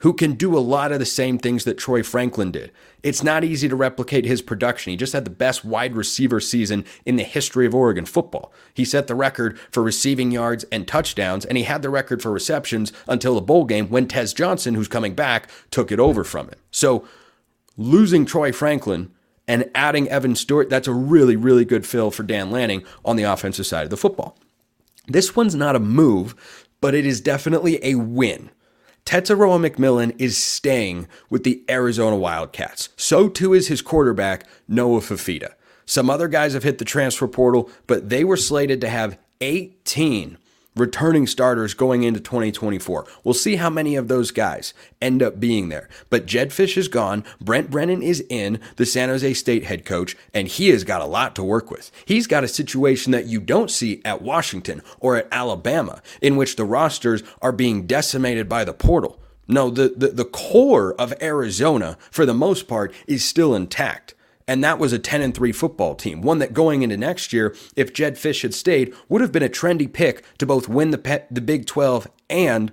who 0.00 0.12
can 0.14 0.32
do 0.32 0.56
a 0.56 0.60
lot 0.60 0.92
of 0.92 0.98
the 0.98 1.06
same 1.06 1.38
things 1.38 1.64
that 1.64 1.78
Troy 1.78 2.02
Franklin 2.02 2.50
did. 2.50 2.72
It's 3.02 3.22
not 3.22 3.44
easy 3.44 3.68
to 3.68 3.76
replicate 3.76 4.24
his 4.24 4.42
production. 4.42 4.90
He 4.90 4.96
just 4.96 5.12
had 5.12 5.24
the 5.24 5.30
best 5.30 5.64
wide 5.64 5.96
receiver 5.96 6.40
season 6.40 6.84
in 7.06 7.16
the 7.16 7.22
history 7.22 7.66
of 7.66 7.74
Oregon 7.74 8.04
football. 8.04 8.52
He 8.74 8.84
set 8.84 9.06
the 9.06 9.14
record 9.14 9.58
for 9.70 9.82
receiving 9.82 10.30
yards 10.30 10.64
and 10.70 10.86
touchdowns, 10.86 11.44
and 11.44 11.56
he 11.56 11.64
had 11.64 11.82
the 11.82 11.90
record 11.90 12.22
for 12.22 12.30
receptions 12.30 12.92
until 13.08 13.34
the 13.34 13.40
bowl 13.40 13.64
game 13.64 13.88
when 13.88 14.06
Tez 14.06 14.34
Johnson, 14.34 14.74
who's 14.74 14.88
coming 14.88 15.14
back, 15.14 15.50
took 15.70 15.90
it 15.90 16.00
over 16.00 16.24
from 16.24 16.48
him. 16.48 16.58
So 16.70 17.06
losing 17.76 18.26
Troy 18.26 18.52
Franklin 18.52 19.12
and 19.48 19.70
adding 19.74 20.08
Evan 20.08 20.36
Stewart, 20.36 20.68
that's 20.68 20.88
a 20.88 20.94
really, 20.94 21.36
really 21.36 21.64
good 21.64 21.86
fill 21.86 22.10
for 22.10 22.22
Dan 22.22 22.50
Lanning 22.50 22.84
on 23.04 23.16
the 23.16 23.22
offensive 23.22 23.66
side 23.66 23.84
of 23.84 23.90
the 23.90 23.96
football. 23.96 24.36
This 25.08 25.34
one's 25.34 25.54
not 25.54 25.74
a 25.74 25.80
move, 25.80 26.66
but 26.80 26.94
it 26.94 27.06
is 27.06 27.20
definitely 27.20 27.84
a 27.84 27.96
win 27.96 28.50
Tetairoa 29.04 29.68
McMillan 29.68 30.14
is 30.18 30.36
staying 30.36 31.08
with 31.28 31.44
the 31.44 31.64
Arizona 31.68 32.16
Wildcats. 32.16 32.90
So 32.96 33.28
too 33.28 33.54
is 33.54 33.68
his 33.68 33.82
quarterback, 33.82 34.46
Noah 34.68 35.00
Fifita. 35.00 35.54
Some 35.84 36.08
other 36.08 36.28
guys 36.28 36.54
have 36.54 36.62
hit 36.62 36.78
the 36.78 36.84
transfer 36.84 37.26
portal, 37.26 37.68
but 37.86 38.10
they 38.10 38.22
were 38.22 38.36
slated 38.36 38.80
to 38.82 38.88
have 38.88 39.18
18 39.40 40.38
returning 40.76 41.26
starters 41.26 41.74
going 41.74 42.02
into 42.02 42.20
2024. 42.20 43.06
We'll 43.24 43.34
see 43.34 43.56
how 43.56 43.70
many 43.70 43.96
of 43.96 44.08
those 44.08 44.30
guys 44.30 44.72
end 45.00 45.22
up 45.22 45.40
being 45.40 45.68
there. 45.68 45.88
But 46.08 46.26
Jedd 46.26 46.50
Fisch 46.50 46.76
is 46.76 46.88
gone. 46.88 47.24
Brent 47.40 47.70
Brennan 47.70 48.02
is 48.02 48.24
in, 48.28 48.60
the 48.76 48.86
San 48.86 49.08
Jose 49.08 49.34
State 49.34 49.64
head 49.64 49.84
coach, 49.84 50.16
and 50.32 50.48
he 50.48 50.68
has 50.68 50.84
got 50.84 51.00
a 51.00 51.06
lot 51.06 51.34
to 51.36 51.42
work 51.42 51.70
with. 51.70 51.90
He's 52.04 52.26
got 52.26 52.44
a 52.44 52.48
situation 52.48 53.12
that 53.12 53.26
you 53.26 53.40
don't 53.40 53.70
see 53.70 54.00
at 54.04 54.22
Washington 54.22 54.82
or 54.98 55.16
at 55.16 55.28
Alabama, 55.32 56.02
in 56.22 56.36
which 56.36 56.56
the 56.56 56.64
rosters 56.64 57.22
are 57.42 57.52
being 57.52 57.86
decimated 57.86 58.48
by 58.48 58.64
the 58.64 58.72
portal. 58.72 59.20
No, 59.48 59.68
the, 59.68 59.92
the, 59.96 60.08
the 60.08 60.24
core 60.24 60.94
of 60.94 61.12
Arizona, 61.20 61.98
for 62.12 62.24
the 62.24 62.34
most 62.34 62.68
part, 62.68 62.94
is 63.08 63.24
still 63.24 63.54
intact. 63.54 64.14
And 64.50 64.64
that 64.64 64.80
was 64.80 64.92
a 64.92 64.98
10 64.98 65.22
and 65.22 65.32
3 65.32 65.52
football 65.52 65.94
team. 65.94 66.22
One 66.22 66.40
that 66.40 66.52
going 66.52 66.82
into 66.82 66.96
next 66.96 67.32
year, 67.32 67.54
if 67.76 67.92
Jedd 67.92 68.16
Fisch 68.16 68.42
had 68.42 68.52
stayed, 68.52 68.92
would 69.08 69.20
have 69.20 69.30
been 69.30 69.44
a 69.44 69.48
trendy 69.48 69.90
pick 69.90 70.24
to 70.38 70.44
both 70.44 70.68
win 70.68 70.90
the, 70.90 70.98
pe- 70.98 71.22
the 71.30 71.40
Big 71.40 71.66
12 71.66 72.08
and 72.28 72.72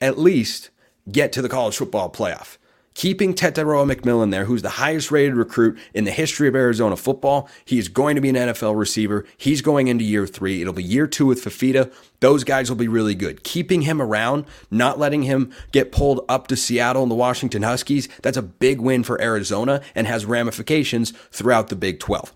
at 0.00 0.16
least 0.16 0.70
get 1.10 1.32
to 1.32 1.42
the 1.42 1.48
college 1.48 1.76
football 1.76 2.08
playoff 2.08 2.56
keeping 2.96 3.34
Tetairoa 3.34 3.92
McMillan 3.92 4.30
there, 4.30 4.46
who's 4.46 4.62
the 4.62 4.70
highest 4.70 5.10
rated 5.10 5.34
recruit 5.34 5.78
in 5.92 6.04
the 6.04 6.10
history 6.10 6.48
of 6.48 6.56
Arizona 6.56 6.96
football. 6.96 7.46
He 7.62 7.78
is 7.78 7.88
going 7.88 8.14
to 8.14 8.22
be 8.22 8.30
an 8.30 8.36
NFL 8.36 8.76
receiver. 8.76 9.26
He's 9.36 9.60
going 9.60 9.88
into 9.88 10.02
year 10.02 10.26
three. 10.26 10.62
It'll 10.62 10.72
be 10.72 10.82
year 10.82 11.06
two 11.06 11.26
with 11.26 11.44
Fifita. 11.44 11.92
Those 12.20 12.42
guys 12.42 12.70
will 12.70 12.76
be 12.78 12.88
really 12.88 13.14
good. 13.14 13.44
Keeping 13.44 13.82
him 13.82 14.00
around, 14.00 14.46
not 14.70 14.98
letting 14.98 15.24
him 15.24 15.52
get 15.72 15.92
pulled 15.92 16.24
up 16.26 16.46
to 16.46 16.56
Seattle 16.56 17.02
and 17.02 17.10
the 17.10 17.16
Washington 17.16 17.62
Huskies, 17.62 18.08
that's 18.22 18.38
a 18.38 18.42
big 18.42 18.80
win 18.80 19.04
for 19.04 19.20
Arizona 19.20 19.82
and 19.94 20.06
has 20.06 20.24
ramifications 20.24 21.12
throughout 21.30 21.68
the 21.68 21.76
Big 21.76 22.00
12 22.00 22.32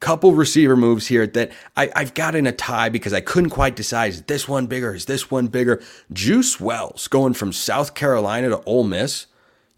couple 0.00 0.32
receiver 0.32 0.76
moves 0.76 1.08
here 1.08 1.26
that 1.26 1.52
I, 1.76 1.90
have 1.94 2.14
got 2.14 2.34
in 2.34 2.46
a 2.46 2.52
tie 2.52 2.88
because 2.88 3.12
I 3.12 3.20
couldn't 3.20 3.50
quite 3.50 3.76
decide 3.76 4.12
is 4.12 4.22
this 4.22 4.48
one 4.48 4.66
bigger? 4.66 4.94
Is 4.94 5.04
this 5.04 5.30
one 5.30 5.48
bigger? 5.48 5.82
Juice 6.10 6.58
Wells 6.58 7.06
going 7.06 7.34
from 7.34 7.52
South 7.52 7.92
Carolina 7.92 8.48
to 8.48 8.62
Ole 8.62 8.84
Miss. 8.84 9.26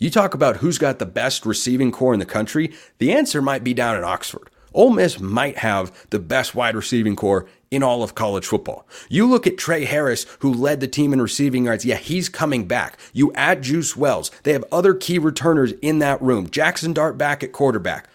You 0.02 0.10
talk 0.10 0.34
about 0.34 0.56
who's 0.56 0.78
got 0.78 0.98
the 0.98 1.06
best 1.06 1.46
receiving 1.46 1.92
core 1.92 2.12
in 2.12 2.18
the 2.18 2.26
country, 2.26 2.72
the 2.98 3.12
answer 3.12 3.40
might 3.40 3.62
be 3.62 3.72
down 3.72 3.94
at 3.94 4.02
Oxford. 4.02 4.50
Ole 4.74 4.90
Miss 4.90 5.20
might 5.20 5.58
have 5.58 5.92
the 6.10 6.18
best 6.18 6.56
wide 6.56 6.74
receiving 6.74 7.14
core 7.14 7.46
in 7.70 7.84
all 7.84 8.02
of 8.02 8.16
college 8.16 8.44
football. 8.44 8.84
You 9.08 9.28
look 9.28 9.46
at 9.46 9.58
Tre 9.58 9.84
Harris, 9.84 10.26
who 10.40 10.52
led 10.52 10.80
the 10.80 10.88
team 10.88 11.12
in 11.12 11.22
receiving 11.22 11.66
yards. 11.66 11.84
Yeah, 11.84 11.98
he's 11.98 12.28
coming 12.28 12.66
back. 12.66 12.98
You 13.12 13.32
add 13.34 13.62
Juice 13.62 13.96
Wells. 13.96 14.32
They 14.42 14.54
have 14.54 14.64
other 14.72 14.92
key 14.92 15.20
returners 15.20 15.70
in 15.82 16.00
that 16.00 16.20
room. 16.20 16.50
Jackson 16.50 16.92
Dart 16.92 17.16
back 17.16 17.44
at 17.44 17.52
quarterback. 17.52 18.08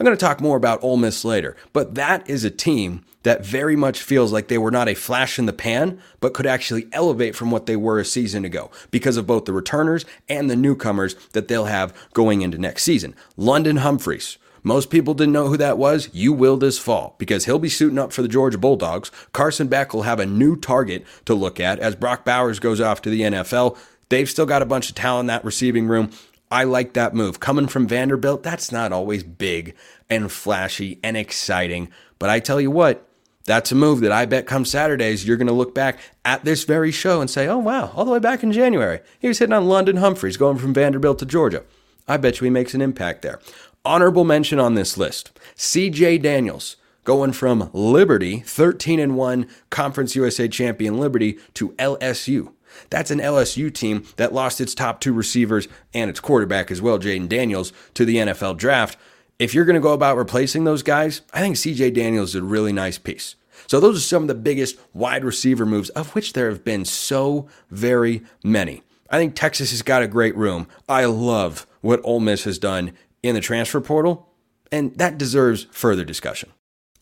I'm 0.00 0.06
going 0.06 0.16
to 0.16 0.20
talk 0.24 0.40
more 0.40 0.56
about 0.56 0.82
Ole 0.82 0.96
Miss 0.96 1.26
later, 1.26 1.56
but 1.74 1.94
that 1.96 2.26
is 2.26 2.42
a 2.42 2.50
team 2.50 3.04
that 3.26 3.44
very 3.44 3.74
much 3.74 4.02
feels 4.02 4.32
like 4.32 4.46
they 4.46 4.56
were 4.56 4.70
not 4.70 4.88
a 4.88 4.94
flash 4.94 5.36
in 5.36 5.46
the 5.46 5.52
pan, 5.52 6.00
but 6.20 6.32
could 6.32 6.46
actually 6.46 6.86
elevate 6.92 7.34
from 7.34 7.50
what 7.50 7.66
they 7.66 7.74
were 7.74 7.98
a 7.98 8.04
season 8.04 8.44
ago 8.44 8.70
because 8.92 9.16
of 9.16 9.26
both 9.26 9.46
the 9.46 9.52
returners 9.52 10.04
and 10.28 10.48
the 10.48 10.54
newcomers 10.54 11.16
that 11.32 11.48
they'll 11.48 11.64
have 11.64 11.92
going 12.12 12.42
into 12.42 12.56
next 12.56 12.84
season. 12.84 13.16
London 13.36 13.78
Humphreys. 13.78 14.38
Most 14.62 14.90
people 14.90 15.12
didn't 15.12 15.32
know 15.32 15.48
who 15.48 15.56
that 15.56 15.76
was. 15.76 16.08
You 16.12 16.32
will 16.32 16.56
this 16.56 16.78
fall 16.78 17.16
because 17.18 17.46
he'll 17.46 17.58
be 17.58 17.68
suiting 17.68 17.98
up 17.98 18.12
for 18.12 18.22
the 18.22 18.28
Georgia 18.28 18.58
Bulldogs. 18.58 19.10
Carson 19.32 19.66
Beck 19.66 19.92
will 19.92 20.02
have 20.02 20.20
a 20.20 20.26
new 20.26 20.54
target 20.54 21.04
to 21.24 21.34
look 21.34 21.58
at 21.58 21.80
as 21.80 21.96
Brock 21.96 22.24
Bowers 22.24 22.60
goes 22.60 22.80
off 22.80 23.02
to 23.02 23.10
the 23.10 23.22
NFL. 23.22 23.76
They've 24.08 24.30
still 24.30 24.46
got 24.46 24.62
a 24.62 24.66
bunch 24.66 24.88
of 24.88 24.94
talent 24.94 25.24
in 25.24 25.26
that 25.26 25.44
receiving 25.44 25.88
room. 25.88 26.12
I 26.48 26.62
like 26.62 26.92
that 26.92 27.12
move. 27.12 27.40
Coming 27.40 27.66
from 27.66 27.88
Vanderbilt, 27.88 28.44
that's 28.44 28.70
not 28.70 28.92
always 28.92 29.24
big 29.24 29.74
and 30.08 30.30
flashy 30.30 31.00
and 31.02 31.16
exciting. 31.16 31.88
But 32.20 32.30
I 32.30 32.38
tell 32.38 32.60
you 32.60 32.70
what, 32.70 33.02
that's 33.46 33.72
a 33.72 33.76
move 33.76 34.00
that 34.00 34.12
I 34.12 34.26
bet 34.26 34.46
come 34.46 34.64
Saturdays, 34.64 35.26
you're 35.26 35.36
going 35.36 35.46
to 35.46 35.52
look 35.52 35.74
back 35.74 35.98
at 36.24 36.44
this 36.44 36.64
very 36.64 36.90
show 36.90 37.20
and 37.20 37.30
say, 37.30 37.46
oh, 37.46 37.58
wow, 37.58 37.92
all 37.94 38.04
the 38.04 38.10
way 38.10 38.18
back 38.18 38.42
in 38.42 38.52
January, 38.52 39.00
he 39.20 39.28
was 39.28 39.38
hitting 39.38 39.54
on 39.54 39.68
London 39.68 39.96
Humphreys 39.96 40.36
going 40.36 40.58
from 40.58 40.74
Vanderbilt 40.74 41.20
to 41.20 41.26
Georgia. 41.26 41.62
I 42.08 42.16
bet 42.16 42.40
you 42.40 42.44
he 42.44 42.50
makes 42.50 42.74
an 42.74 42.82
impact 42.82 43.22
there. 43.22 43.40
Honorable 43.84 44.24
mention 44.24 44.58
on 44.58 44.74
this 44.74 44.98
list 44.98 45.38
CJ 45.56 46.20
Daniels 46.20 46.76
going 47.04 47.32
from 47.32 47.70
Liberty, 47.72 48.40
13 48.40 48.98
and 48.98 49.16
1 49.16 49.48
Conference 49.70 50.16
USA 50.16 50.48
champion 50.48 50.98
Liberty, 50.98 51.38
to 51.54 51.70
LSU. 51.74 52.52
That's 52.90 53.12
an 53.12 53.20
LSU 53.20 53.72
team 53.72 54.04
that 54.16 54.34
lost 54.34 54.60
its 54.60 54.74
top 54.74 55.00
two 55.00 55.12
receivers 55.12 55.68
and 55.94 56.10
its 56.10 56.20
quarterback 56.20 56.70
as 56.70 56.82
well, 56.82 56.98
Jayden 56.98 57.28
Daniels, 57.28 57.72
to 57.94 58.04
the 58.04 58.16
NFL 58.16 58.56
draft 58.56 58.98
if 59.38 59.54
you're 59.54 59.64
going 59.64 59.74
to 59.74 59.80
go 59.80 59.92
about 59.92 60.16
replacing 60.16 60.64
those 60.64 60.82
guys, 60.82 61.22
I 61.32 61.40
think 61.40 61.56
CJ 61.56 61.94
Daniels 61.94 62.30
is 62.30 62.36
a 62.36 62.42
really 62.42 62.72
nice 62.72 62.98
piece. 62.98 63.36
So 63.66 63.80
those 63.80 63.98
are 63.98 64.00
some 64.00 64.22
of 64.22 64.28
the 64.28 64.34
biggest 64.34 64.78
wide 64.94 65.24
receiver 65.24 65.66
moves, 65.66 65.90
of 65.90 66.14
which 66.14 66.32
there 66.32 66.48
have 66.48 66.64
been 66.64 66.84
so 66.84 67.48
very 67.70 68.22
many. 68.44 68.82
I 69.10 69.18
think 69.18 69.34
Texas 69.34 69.70
has 69.70 69.82
got 69.82 70.02
a 70.02 70.08
great 70.08 70.36
room. 70.36 70.66
I 70.88 71.04
love 71.04 71.66
what 71.80 72.00
Ole 72.04 72.20
Miss 72.20 72.44
has 72.44 72.58
done 72.58 72.92
in 73.22 73.34
the 73.34 73.40
transfer 73.40 73.80
portal, 73.80 74.28
and 74.72 74.96
that 74.98 75.18
deserves 75.18 75.66
further 75.70 76.04
discussion. 76.04 76.50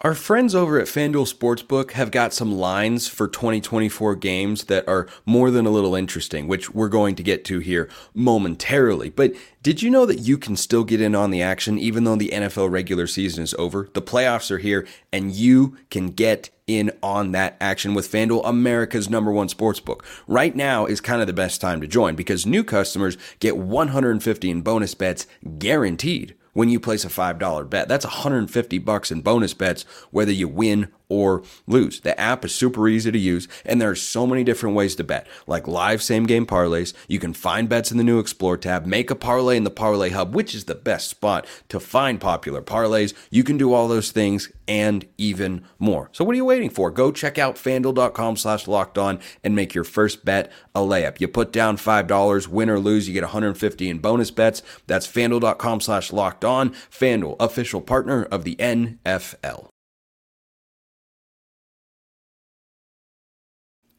Our 0.00 0.16
friends 0.16 0.56
over 0.56 0.80
at 0.80 0.88
FanDuel 0.88 1.32
Sportsbook 1.32 1.92
have 1.92 2.10
got 2.10 2.34
some 2.34 2.50
lines 2.50 3.06
for 3.06 3.28
2024 3.28 4.16
games 4.16 4.64
that 4.64 4.86
are 4.88 5.06
more 5.24 5.52
than 5.52 5.66
a 5.66 5.70
little 5.70 5.94
interesting, 5.94 6.48
which 6.48 6.74
we're 6.74 6.88
going 6.88 7.14
to 7.14 7.22
get 7.22 7.44
to 7.44 7.60
here 7.60 7.88
momentarily. 8.12 9.08
But 9.08 9.34
did 9.62 9.82
you 9.82 9.90
know 9.90 10.04
that 10.04 10.18
you 10.18 10.36
can 10.36 10.56
still 10.56 10.82
get 10.82 11.00
in 11.00 11.14
on 11.14 11.30
the 11.30 11.42
action 11.42 11.78
even 11.78 12.02
though 12.02 12.16
the 12.16 12.30
NFL 12.30 12.72
regular 12.72 13.06
season 13.06 13.44
is 13.44 13.54
over? 13.54 13.88
The 13.94 14.02
playoffs 14.02 14.50
are 14.50 14.58
here, 14.58 14.84
and 15.12 15.30
you 15.30 15.76
can 15.90 16.08
get 16.08 16.50
in 16.66 16.90
on 17.00 17.30
that 17.32 17.56
action 17.60 17.94
with 17.94 18.10
FanDuel, 18.10 18.42
America's 18.44 19.08
number 19.08 19.30
one 19.30 19.48
sportsbook. 19.48 20.00
Right 20.26 20.56
now 20.56 20.86
is 20.86 21.00
kind 21.00 21.20
of 21.20 21.28
the 21.28 21.32
best 21.32 21.60
time 21.60 21.80
to 21.80 21.86
join 21.86 22.16
because 22.16 22.44
new 22.44 22.64
customers 22.64 23.16
get 23.38 23.56
150 23.56 24.50
in 24.50 24.62
bonus 24.62 24.94
bets 24.94 25.28
guaranteed 25.58 26.34
when 26.54 26.70
you 26.70 26.80
place 26.80 27.04
a 27.04 27.08
$5 27.08 27.68
bet. 27.68 27.86
That's 27.86 28.06
150 28.06 28.78
bucks 28.78 29.10
in 29.10 29.20
bonus 29.20 29.52
bets 29.52 29.84
whether 30.10 30.32
you 30.32 30.48
win 30.48 30.88
or 31.08 31.42
lose. 31.66 32.00
The 32.00 32.18
app 32.18 32.44
is 32.44 32.54
super 32.54 32.88
easy 32.88 33.10
to 33.10 33.18
use 33.18 33.48
and 33.64 33.80
there 33.80 33.90
are 33.90 33.96
so 33.96 34.26
many 34.26 34.44
different 34.44 34.76
ways 34.76 34.94
to 34.96 35.04
bet, 35.04 35.26
like 35.46 35.68
live 35.68 36.02
same 36.02 36.24
game 36.24 36.46
parlays. 36.46 36.92
You 37.08 37.18
can 37.18 37.32
find 37.32 37.68
bets 37.68 37.90
in 37.90 37.98
the 37.98 38.04
new 38.04 38.18
Explore 38.18 38.56
tab, 38.56 38.86
make 38.86 39.10
a 39.10 39.14
parlay 39.14 39.56
in 39.56 39.64
the 39.64 39.70
Parlay 39.70 40.10
Hub, 40.10 40.34
which 40.34 40.54
is 40.54 40.64
the 40.64 40.74
best 40.74 41.08
spot 41.08 41.46
to 41.68 41.80
find 41.80 42.20
popular 42.20 42.62
parlays. 42.62 43.14
You 43.30 43.44
can 43.44 43.58
do 43.58 43.72
all 43.72 43.88
those 43.88 44.10
things 44.10 44.50
and 44.66 45.06
even 45.18 45.64
more. 45.78 46.08
So 46.12 46.24
what 46.24 46.32
are 46.32 46.36
you 46.36 46.44
waiting 46.44 46.70
for? 46.70 46.90
Go 46.90 47.12
check 47.12 47.38
out 47.38 47.56
fanduel.com 47.56 48.36
slash 48.36 48.66
locked 48.66 48.98
on 48.98 49.20
and 49.42 49.54
make 49.54 49.74
your 49.74 49.84
first 49.84 50.24
bet 50.24 50.50
a 50.74 50.80
layup. 50.80 51.20
You 51.20 51.28
put 51.28 51.52
down 51.52 51.76
$5, 51.76 52.48
win 52.48 52.70
or 52.70 52.78
lose, 52.78 53.08
you 53.08 53.14
get 53.14 53.22
150 53.22 53.88
in 53.88 53.98
bonus 53.98 54.30
bets. 54.30 54.62
That's 54.86 55.06
fanduel.com 55.06 55.80
slash 55.80 56.12
locked 56.12 56.44
on. 56.44 56.70
Fanduel, 56.70 57.36
official 57.40 57.80
partner 57.80 58.24
of 58.24 58.44
the 58.44 58.56
NFL. 58.56 59.73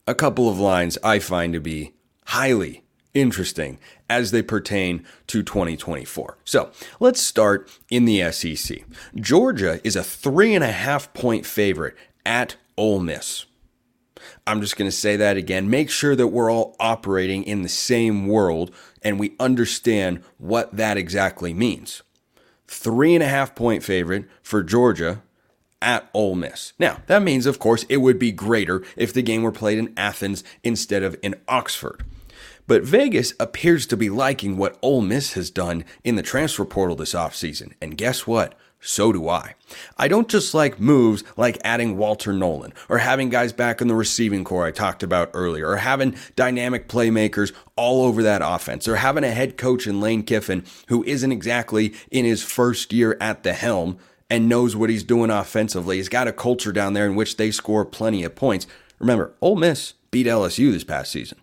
A 0.07 0.15
couple 0.15 0.47
of 0.49 0.59
lines 0.59 0.97
I 1.03 1.19
find 1.19 1.53
to 1.53 1.59
be 1.59 1.93
highly 2.27 2.83
interesting 3.13 3.79
as 4.09 4.31
they 4.31 4.41
pertain 4.41 5.05
to 5.27 5.41
2024. 5.41 6.37
So 6.43 6.71
let's 6.99 7.21
start 7.21 7.69
in 7.89 8.05
the 8.05 8.31
SEC. 8.31 8.83
Georgia 9.15 9.79
is 9.83 9.95
a 9.95 10.03
three 10.03 10.53
and 10.53 10.63
a 10.63 10.71
half 10.71 11.13
point 11.13 11.45
favorite 11.45 11.95
at 12.25 12.57
Ole 12.77 12.99
Miss. 12.99 13.45
I'm 14.45 14.61
just 14.61 14.75
going 14.77 14.89
to 14.89 14.95
say 14.95 15.15
that 15.17 15.37
again. 15.37 15.69
Make 15.69 15.89
sure 15.89 16.15
that 16.15 16.27
we're 16.27 16.51
all 16.51 16.75
operating 16.79 17.43
in 17.43 17.61
the 17.61 17.69
same 17.69 18.27
world 18.27 18.71
and 19.01 19.19
we 19.19 19.35
understand 19.39 20.23
what 20.37 20.75
that 20.75 20.97
exactly 20.97 21.53
means. 21.53 22.03
Three 22.67 23.13
and 23.13 23.23
a 23.23 23.27
half 23.27 23.55
point 23.55 23.83
favorite 23.83 24.25
for 24.41 24.63
Georgia 24.63 25.21
at 25.85 26.09
Ole 26.13 26.35
Miss. 26.35 26.73
Now, 26.77 26.97
that 27.07 27.21
means, 27.21 27.45
of 27.45 27.59
course, 27.59 27.85
it 27.87 27.97
would 27.97 28.19
be 28.19 28.31
greater 28.33 28.83
if 28.97 29.13
the 29.13 29.21
game 29.21 29.43
were 29.43 29.51
played 29.51 29.77
in 29.77 29.93
Athens 29.95 30.43
instead 30.63 31.03
of 31.03 31.15
in 31.21 31.35
Oxford. 31.47 32.03
But 32.67 32.83
Vegas 32.83 33.33
appears 33.39 33.85
to 33.87 33.95
be 33.95 34.09
liking 34.09 34.57
what 34.57 34.79
Ole 34.81 35.01
Miss 35.01 35.33
has 35.33 35.51
done 35.51 35.85
in 36.03 36.15
the 36.15 36.23
transfer 36.23 36.65
portal 36.65 36.95
this 36.95 37.13
offseason. 37.13 37.73
And 37.79 37.97
guess 37.97 38.25
what? 38.25 38.55
So 38.79 39.11
do 39.11 39.29
I. 39.29 39.55
I 39.97 40.07
don't 40.07 40.27
just 40.27 40.53
like 40.53 40.79
moves 40.79 41.23
like 41.37 41.59
adding 41.63 41.97
Walter 41.97 42.33
Nolen 42.33 42.73
or 42.89 42.99
having 42.99 43.29
guys 43.29 43.53
back 43.53 43.81
in 43.81 43.87
the 43.87 43.95
receiving 43.95 44.43
core 44.43 44.65
I 44.65 44.71
talked 44.71 45.01
about 45.01 45.31
earlier 45.33 45.69
or 45.69 45.77
having 45.77 46.15
dynamic 46.35 46.87
playmakers 46.87 47.51
all 47.75 48.03
over 48.03 48.21
that 48.23 48.41
offense 48.43 48.87
or 48.87 48.97
having 48.97 49.23
a 49.23 49.31
head 49.31 49.57
coach 49.57 49.87
in 49.87 50.01
Lane 50.01 50.23
Kiffin 50.23 50.65
who 50.87 51.03
isn't 51.03 51.31
exactly 51.31 51.93
in 52.11 52.25
his 52.25 52.43
first 52.43 52.93
year 52.93 53.17
at 53.19 53.43
the 53.43 53.53
helm 53.53 53.97
and 54.29 54.49
knows 54.49 54.75
what 54.75 54.89
he's 54.89 55.03
doing 55.03 55.29
offensively. 55.29 55.97
He's 55.97 56.09
got 56.09 56.27
a 56.27 56.33
culture 56.33 56.71
down 56.71 56.93
there 56.93 57.05
in 57.05 57.15
which 57.15 57.37
they 57.37 57.51
score 57.51 57.85
plenty 57.85 58.23
of 58.23 58.35
points. 58.35 58.67
Remember, 58.99 59.33
Ole 59.41 59.55
Miss 59.55 59.93
beat 60.11 60.27
LSU 60.27 60.71
this 60.71 60.83
past 60.83 61.11
season. 61.11 61.39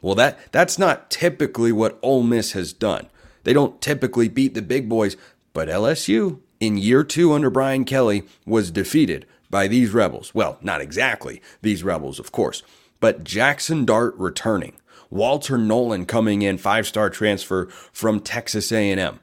Well, 0.00 0.14
that 0.16 0.52
that's 0.52 0.78
not 0.78 1.10
typically 1.10 1.72
what 1.72 1.98
Ole 2.02 2.22
Miss 2.22 2.52
has 2.52 2.72
done. 2.72 3.08
They 3.44 3.52
don't 3.52 3.80
typically 3.80 4.28
beat 4.28 4.54
the 4.54 4.62
big 4.62 4.88
boys, 4.88 5.16
but 5.52 5.68
LSU 5.68 6.40
in 6.60 6.76
year 6.76 7.04
2 7.04 7.32
under 7.32 7.50
Brian 7.50 7.84
Kelly 7.84 8.24
was 8.46 8.70
defeated 8.70 9.26
by 9.50 9.68
these 9.68 9.90
Rebels. 9.90 10.34
Well, 10.34 10.58
not 10.62 10.80
exactly 10.80 11.42
these 11.60 11.84
Rebels, 11.84 12.18
of 12.18 12.32
course, 12.32 12.62
but 13.00 13.24
Jackson 13.24 13.84
Dart 13.84 14.14
returning. 14.16 14.74
Walter 15.10 15.58
Nolen 15.58 16.06
coming 16.06 16.40
in, 16.40 16.56
five-star 16.56 17.10
transfer 17.10 17.66
from 17.92 18.20
Texas 18.20 18.72
A&M. 18.72 19.20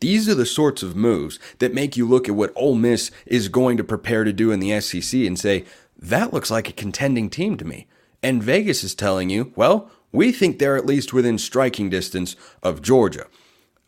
These 0.00 0.28
are 0.28 0.34
the 0.34 0.46
sorts 0.46 0.82
of 0.82 0.96
moves 0.96 1.38
that 1.58 1.74
make 1.74 1.96
you 1.96 2.06
look 2.06 2.28
at 2.28 2.34
what 2.34 2.52
Ole 2.56 2.74
Miss 2.74 3.10
is 3.26 3.48
going 3.48 3.76
to 3.76 3.84
prepare 3.84 4.24
to 4.24 4.32
do 4.32 4.50
in 4.50 4.60
the 4.60 4.80
SEC 4.80 5.20
and 5.20 5.38
say, 5.38 5.64
that 5.98 6.32
looks 6.32 6.50
like 6.50 6.68
a 6.68 6.72
contending 6.72 7.28
team 7.28 7.56
to 7.58 7.64
me. 7.64 7.86
And 8.22 8.42
Vegas 8.42 8.82
is 8.82 8.94
telling 8.94 9.28
you, 9.28 9.52
well, 9.56 9.90
we 10.12 10.32
think 10.32 10.58
they're 10.58 10.76
at 10.76 10.86
least 10.86 11.12
within 11.12 11.38
striking 11.38 11.90
distance 11.90 12.34
of 12.62 12.82
Georgia. 12.82 13.26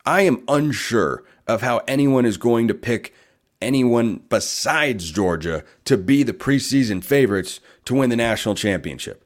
I 0.04 0.22
am 0.22 0.44
unsure 0.48 1.24
of 1.46 1.62
how 1.62 1.78
anyone 1.88 2.26
is 2.26 2.36
going 2.36 2.68
to 2.68 2.74
pick 2.74 3.14
anyone 3.60 4.22
besides 4.28 5.10
Georgia 5.10 5.64
to 5.84 5.96
be 5.96 6.22
the 6.22 6.32
preseason 6.32 7.02
favorites 7.02 7.60
to 7.84 7.94
win 7.94 8.10
the 8.10 8.16
national 8.16 8.54
championship. 8.54 9.21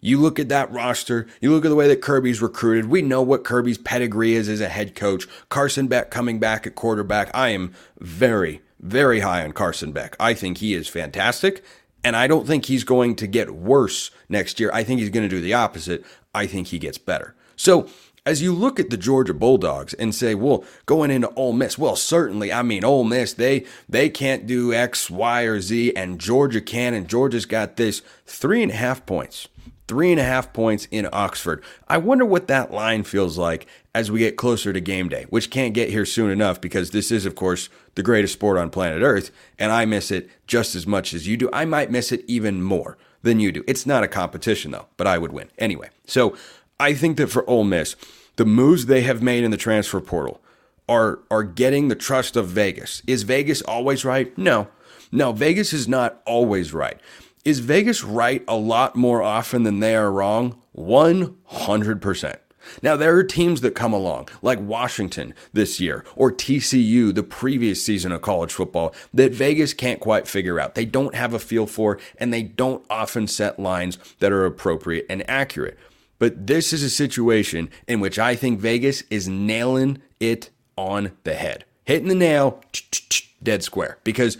You 0.00 0.20
look 0.20 0.38
at 0.38 0.50
that 0.50 0.70
roster, 0.70 1.26
you 1.40 1.50
look 1.50 1.64
at 1.64 1.68
the 1.68 1.74
way 1.74 1.88
that 1.88 2.02
Kirby's 2.02 2.42
recruited. 2.42 2.86
We 2.86 3.00
know 3.00 3.22
what 3.22 3.44
Kirby's 3.44 3.78
pedigree 3.78 4.34
is 4.34 4.48
as 4.48 4.60
a 4.60 4.68
head 4.68 4.94
coach. 4.94 5.26
Carson 5.48 5.86
Beck 5.88 6.10
coming 6.10 6.38
back 6.38 6.66
at 6.66 6.74
quarterback. 6.74 7.30
I 7.32 7.48
am 7.48 7.72
very, 7.98 8.60
very 8.78 9.20
high 9.20 9.42
on 9.42 9.52
Carson 9.52 9.92
Beck. 9.92 10.14
I 10.20 10.34
think 10.34 10.58
he 10.58 10.74
is 10.74 10.86
fantastic, 10.86 11.64
and 12.04 12.14
I 12.14 12.26
don't 12.26 12.46
think 12.46 12.66
he's 12.66 12.84
going 12.84 13.16
to 13.16 13.26
get 13.26 13.54
worse 13.54 14.10
next 14.28 14.60
year. 14.60 14.70
I 14.72 14.84
think 14.84 15.00
he's 15.00 15.10
going 15.10 15.28
to 15.28 15.34
do 15.34 15.40
the 15.40 15.54
opposite. 15.54 16.04
I 16.34 16.46
think 16.46 16.68
he 16.68 16.78
gets 16.78 16.98
better. 16.98 17.34
So, 17.56 17.88
as 18.26 18.42
you 18.42 18.52
look 18.52 18.78
at 18.78 18.90
the 18.90 18.96
Georgia 18.96 19.32
Bulldogs 19.32 19.94
and 19.94 20.14
say, 20.14 20.34
well, 20.34 20.64
going 20.84 21.10
into 21.10 21.32
Ole 21.34 21.52
Miss, 21.52 21.78
well, 21.78 21.96
certainly, 21.96 22.52
I 22.52 22.62
mean, 22.62 22.84
Ole 22.84 23.04
Miss, 23.04 23.32
they 23.32 23.64
they 23.88 24.10
can't 24.10 24.46
do 24.46 24.74
X, 24.74 25.08
Y, 25.08 25.42
or 25.42 25.60
Z, 25.60 25.94
and 25.96 26.20
Georgia 26.20 26.60
can, 26.60 26.92
and 26.92 27.08
Georgia's 27.08 27.46
got 27.46 27.76
this 27.76 28.02
three 28.26 28.62
and 28.62 28.72
a 28.72 28.76
half 28.76 29.06
points 29.06 29.48
three 29.88 30.10
and 30.10 30.20
a 30.20 30.24
half 30.24 30.52
points 30.52 30.88
in 30.90 31.08
Oxford. 31.12 31.62
I 31.88 31.98
wonder 31.98 32.24
what 32.24 32.48
that 32.48 32.72
line 32.72 33.02
feels 33.04 33.38
like 33.38 33.66
as 33.94 34.10
we 34.10 34.20
get 34.20 34.36
closer 34.36 34.72
to 34.72 34.80
game 34.80 35.08
day, 35.08 35.26
which 35.30 35.50
can't 35.50 35.74
get 35.74 35.90
here 35.90 36.04
soon 36.04 36.30
enough 36.30 36.60
because 36.60 36.90
this 36.90 37.10
is, 37.10 37.24
of 37.24 37.34
course, 37.34 37.68
the 37.94 38.02
greatest 38.02 38.34
sport 38.34 38.58
on 38.58 38.70
planet 38.70 39.02
Earth, 39.02 39.30
and 39.58 39.72
I 39.72 39.84
miss 39.84 40.10
it 40.10 40.28
just 40.46 40.74
as 40.74 40.86
much 40.86 41.14
as 41.14 41.26
you 41.26 41.36
do. 41.36 41.48
I 41.52 41.64
might 41.64 41.90
miss 41.90 42.12
it 42.12 42.24
even 42.26 42.62
more 42.62 42.98
than 43.22 43.40
you 43.40 43.52
do. 43.52 43.64
It's 43.66 43.86
not 43.86 44.04
a 44.04 44.08
competition, 44.08 44.70
though, 44.70 44.86
but 44.96 45.06
I 45.06 45.18
would 45.18 45.32
win. 45.32 45.48
Anyway, 45.58 45.90
so 46.06 46.36
I 46.78 46.94
think 46.94 47.16
that 47.16 47.28
for 47.28 47.48
Ole 47.48 47.64
Miss, 47.64 47.96
the 48.36 48.44
moves 48.44 48.86
they 48.86 49.02
have 49.02 49.22
made 49.22 49.44
in 49.44 49.50
the 49.50 49.56
transfer 49.56 50.00
portal 50.00 50.40
are, 50.88 51.20
are 51.30 51.42
getting 51.42 51.88
the 51.88 51.94
trust 51.94 52.36
of 52.36 52.48
Vegas. 52.48 53.02
Is 53.06 53.22
Vegas 53.22 53.62
always 53.62 54.04
right? 54.04 54.36
No. 54.36 54.68
No, 55.10 55.32
Vegas 55.32 55.72
is 55.72 55.88
not 55.88 56.20
always 56.26 56.72
right. 56.72 56.98
Is 57.46 57.60
Vegas 57.60 58.02
right 58.02 58.42
a 58.48 58.56
lot 58.56 58.96
more 58.96 59.22
often 59.22 59.62
than 59.62 59.78
they 59.78 59.94
are 59.94 60.10
wrong? 60.10 60.60
100%. 60.76 62.36
Now, 62.82 62.96
there 62.96 63.14
are 63.16 63.22
teams 63.22 63.60
that 63.60 63.76
come 63.76 63.92
along, 63.92 64.28
like 64.42 64.58
Washington 64.58 65.32
this 65.52 65.78
year, 65.78 66.04
or 66.16 66.32
TCU 66.32 67.14
the 67.14 67.22
previous 67.22 67.80
season 67.80 68.10
of 68.10 68.20
college 68.22 68.52
football, 68.52 68.92
that 69.14 69.30
Vegas 69.30 69.74
can't 69.74 70.00
quite 70.00 70.26
figure 70.26 70.58
out. 70.58 70.74
They 70.74 70.86
don't 70.86 71.14
have 71.14 71.34
a 71.34 71.38
feel 71.38 71.68
for, 71.68 72.00
and 72.18 72.34
they 72.34 72.42
don't 72.42 72.84
often 72.90 73.28
set 73.28 73.60
lines 73.60 73.96
that 74.18 74.32
are 74.32 74.44
appropriate 74.44 75.06
and 75.08 75.22
accurate. 75.30 75.78
But 76.18 76.48
this 76.48 76.72
is 76.72 76.82
a 76.82 76.90
situation 76.90 77.70
in 77.86 78.00
which 78.00 78.18
I 78.18 78.34
think 78.34 78.58
Vegas 78.58 79.04
is 79.08 79.28
nailing 79.28 80.02
it 80.18 80.50
on 80.76 81.12
the 81.22 81.34
head, 81.34 81.64
hitting 81.84 82.08
the 82.08 82.16
nail 82.16 82.60
dead 83.40 83.62
square. 83.62 83.98
Because 84.02 84.36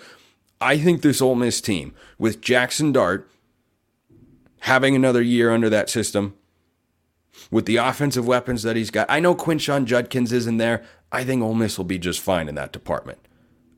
I 0.61 0.79
think 0.79 1.03
this 1.03 1.21
Ole 1.21 1.35
Miss 1.35 1.61
team, 1.61 1.95
with 2.19 2.41
Jackson 2.41 2.93
Dart 2.93 3.29
having 4.61 4.97
another 4.97 5.23
year 5.23 5.51
under 5.51 5.69
that 5.71 5.91
system, 5.91 6.35
with 7.51 7.67
the 7.67 7.77
offensive 7.77 8.27
weapons 8.27 8.63
that 8.63 8.77
he's 8.77 8.91
got. 8.91 9.07
I 9.11 9.21
know 9.21 9.35
Quinshon 9.35 9.85
Judkins 9.85 10.33
isn't 10.33 10.57
there. 10.57 10.83
I 11.13 11.25
think 11.25 11.43
Ole 11.43 11.55
Miss 11.55 11.77
will 11.77 11.85
be 11.85 11.99
just 11.99 12.21
fine 12.21 12.49
in 12.49 12.55
that 12.55 12.73
department. 12.73 13.19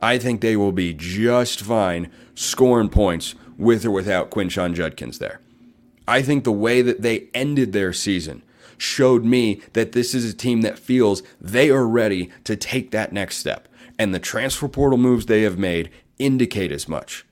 I 0.01 0.19
think 0.19 0.41
they 0.41 0.57
will 0.57 0.73
be 0.73 0.95
just 0.95 1.61
fine 1.61 2.11
scoring 2.35 2.89
points 2.89 3.35
with 3.59 3.85
or 3.85 3.91
without 3.91 4.31
Quinshon 4.31 4.75
Judkins 4.75 5.19
there. 5.19 5.41
I 6.07 6.23
think 6.23 6.45
the 6.45 6.53
way 6.53 6.81
that 6.83 7.03
they 7.03 7.29
ended 7.35 7.73
their 7.73 7.93
season 7.93 8.43
showed 8.79 9.25
me 9.25 9.61
that 9.73 9.93
this 9.93 10.15
is 10.15 10.31
a 10.31 10.37
team 10.37 10.63
that 10.63 10.79
feels 10.79 11.23
they 11.41 11.69
are 11.69 11.87
ready 11.87 12.31
to 12.45 12.57
take 12.57 12.93
that 12.93 13.13
next 13.13 13.37
step. 13.37 13.69
And 13.99 14.15
the 14.15 14.21
transfer 14.21 14.69
portal 14.69 14.99
moves 14.99 15.27
they 15.27 15.43
have 15.43 15.59
made 15.59 15.91
indicate 16.19 16.73
as 16.73 16.89
much. 16.89 17.25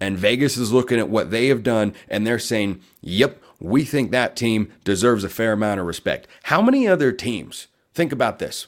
And 0.00 0.18
Vegas 0.18 0.56
is 0.56 0.72
looking 0.72 0.98
at 0.98 1.08
what 1.08 1.30
they 1.30 1.48
have 1.48 1.62
done 1.62 1.94
and 2.08 2.26
they're 2.26 2.38
saying, 2.38 2.80
yep, 3.00 3.42
we 3.60 3.84
think 3.84 4.10
that 4.10 4.36
team 4.36 4.72
deserves 4.84 5.24
a 5.24 5.28
fair 5.28 5.52
amount 5.52 5.80
of 5.80 5.86
respect. 5.86 6.26
How 6.44 6.60
many 6.60 6.86
other 6.86 7.12
teams, 7.12 7.68
think 7.94 8.12
about 8.12 8.38
this, 8.38 8.66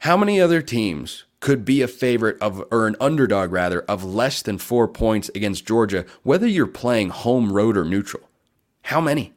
how 0.00 0.16
many 0.16 0.40
other 0.40 0.62
teams 0.62 1.24
could 1.38 1.64
be 1.64 1.82
a 1.82 1.88
favorite 1.88 2.36
of, 2.40 2.64
or 2.70 2.86
an 2.86 2.96
underdog 3.00 3.52
rather, 3.52 3.82
of 3.82 4.02
less 4.04 4.42
than 4.42 4.58
four 4.58 4.88
points 4.88 5.30
against 5.34 5.66
Georgia, 5.66 6.04
whether 6.22 6.46
you're 6.46 6.66
playing 6.66 7.10
home, 7.10 7.52
road, 7.52 7.76
or 7.76 7.84
neutral? 7.84 8.28
How 8.82 9.00
many? 9.00 9.32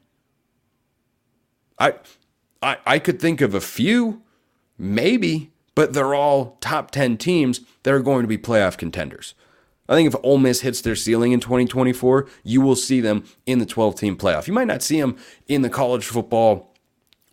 I, 1.77 1.95
I, 2.61 2.77
I 2.85 2.99
could 2.99 3.19
think 3.19 3.41
of 3.41 3.53
a 3.53 3.61
few, 3.61 4.23
maybe, 4.77 5.51
but 5.75 5.93
they're 5.93 6.15
all 6.15 6.57
top 6.61 6.91
10 6.91 7.17
teams 7.17 7.61
that 7.83 7.93
are 7.93 7.99
going 7.99 8.23
to 8.23 8.27
be 8.27 8.37
playoff 8.37 8.77
contenders. 8.77 9.35
I 9.87 9.93
think 9.93 10.07
if 10.07 10.19
Ole 10.23 10.39
Miss 10.39 10.61
hits 10.61 10.81
their 10.81 10.95
ceiling 10.95 11.31
in 11.31 11.39
2024, 11.39 12.27
you 12.43 12.61
will 12.61 12.75
see 12.75 13.01
them 13.01 13.25
in 13.45 13.59
the 13.59 13.65
12 13.65 13.95
team 13.95 14.17
playoff. 14.17 14.47
You 14.47 14.53
might 14.53 14.67
not 14.67 14.81
see 14.81 14.99
them 14.99 15.17
in 15.47 15.61
the 15.61 15.69
college 15.69 16.05
football 16.05 16.73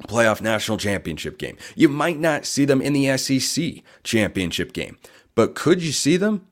playoff 0.03 0.41
national 0.41 0.79
championship 0.79 1.39
game. 1.39 1.57
You 1.75 1.89
might 1.89 2.19
not 2.19 2.45
see 2.45 2.65
them 2.65 2.83
in 2.83 2.93
the 2.93 3.17
SEC 3.17 3.83
championship 4.03 4.73
game. 4.73 4.99
But 5.35 5.55
could 5.55 5.83
you 5.83 5.93
see 5.93 6.17
them 6.17 6.47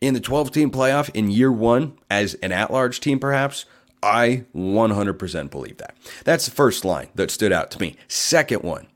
in 0.00 0.12
the 0.12 0.20
12 0.20 0.50
team 0.50 0.70
playoff 0.70 1.10
in 1.14 1.30
year 1.30 1.52
one 1.52 1.96
as 2.10 2.34
an 2.34 2.52
at 2.52 2.70
large 2.70 3.00
team, 3.00 3.18
perhaps? 3.18 3.64
I 4.02 4.44
100% 4.54 5.50
believe 5.50 5.76
that. 5.78 5.94
That's 6.24 6.46
the 6.46 6.50
first 6.50 6.84
line 6.84 7.08
that 7.14 7.30
stood 7.30 7.52
out 7.52 7.70
to 7.72 7.80
me. 7.80 7.96
Second 8.08 8.62
one, 8.62 8.88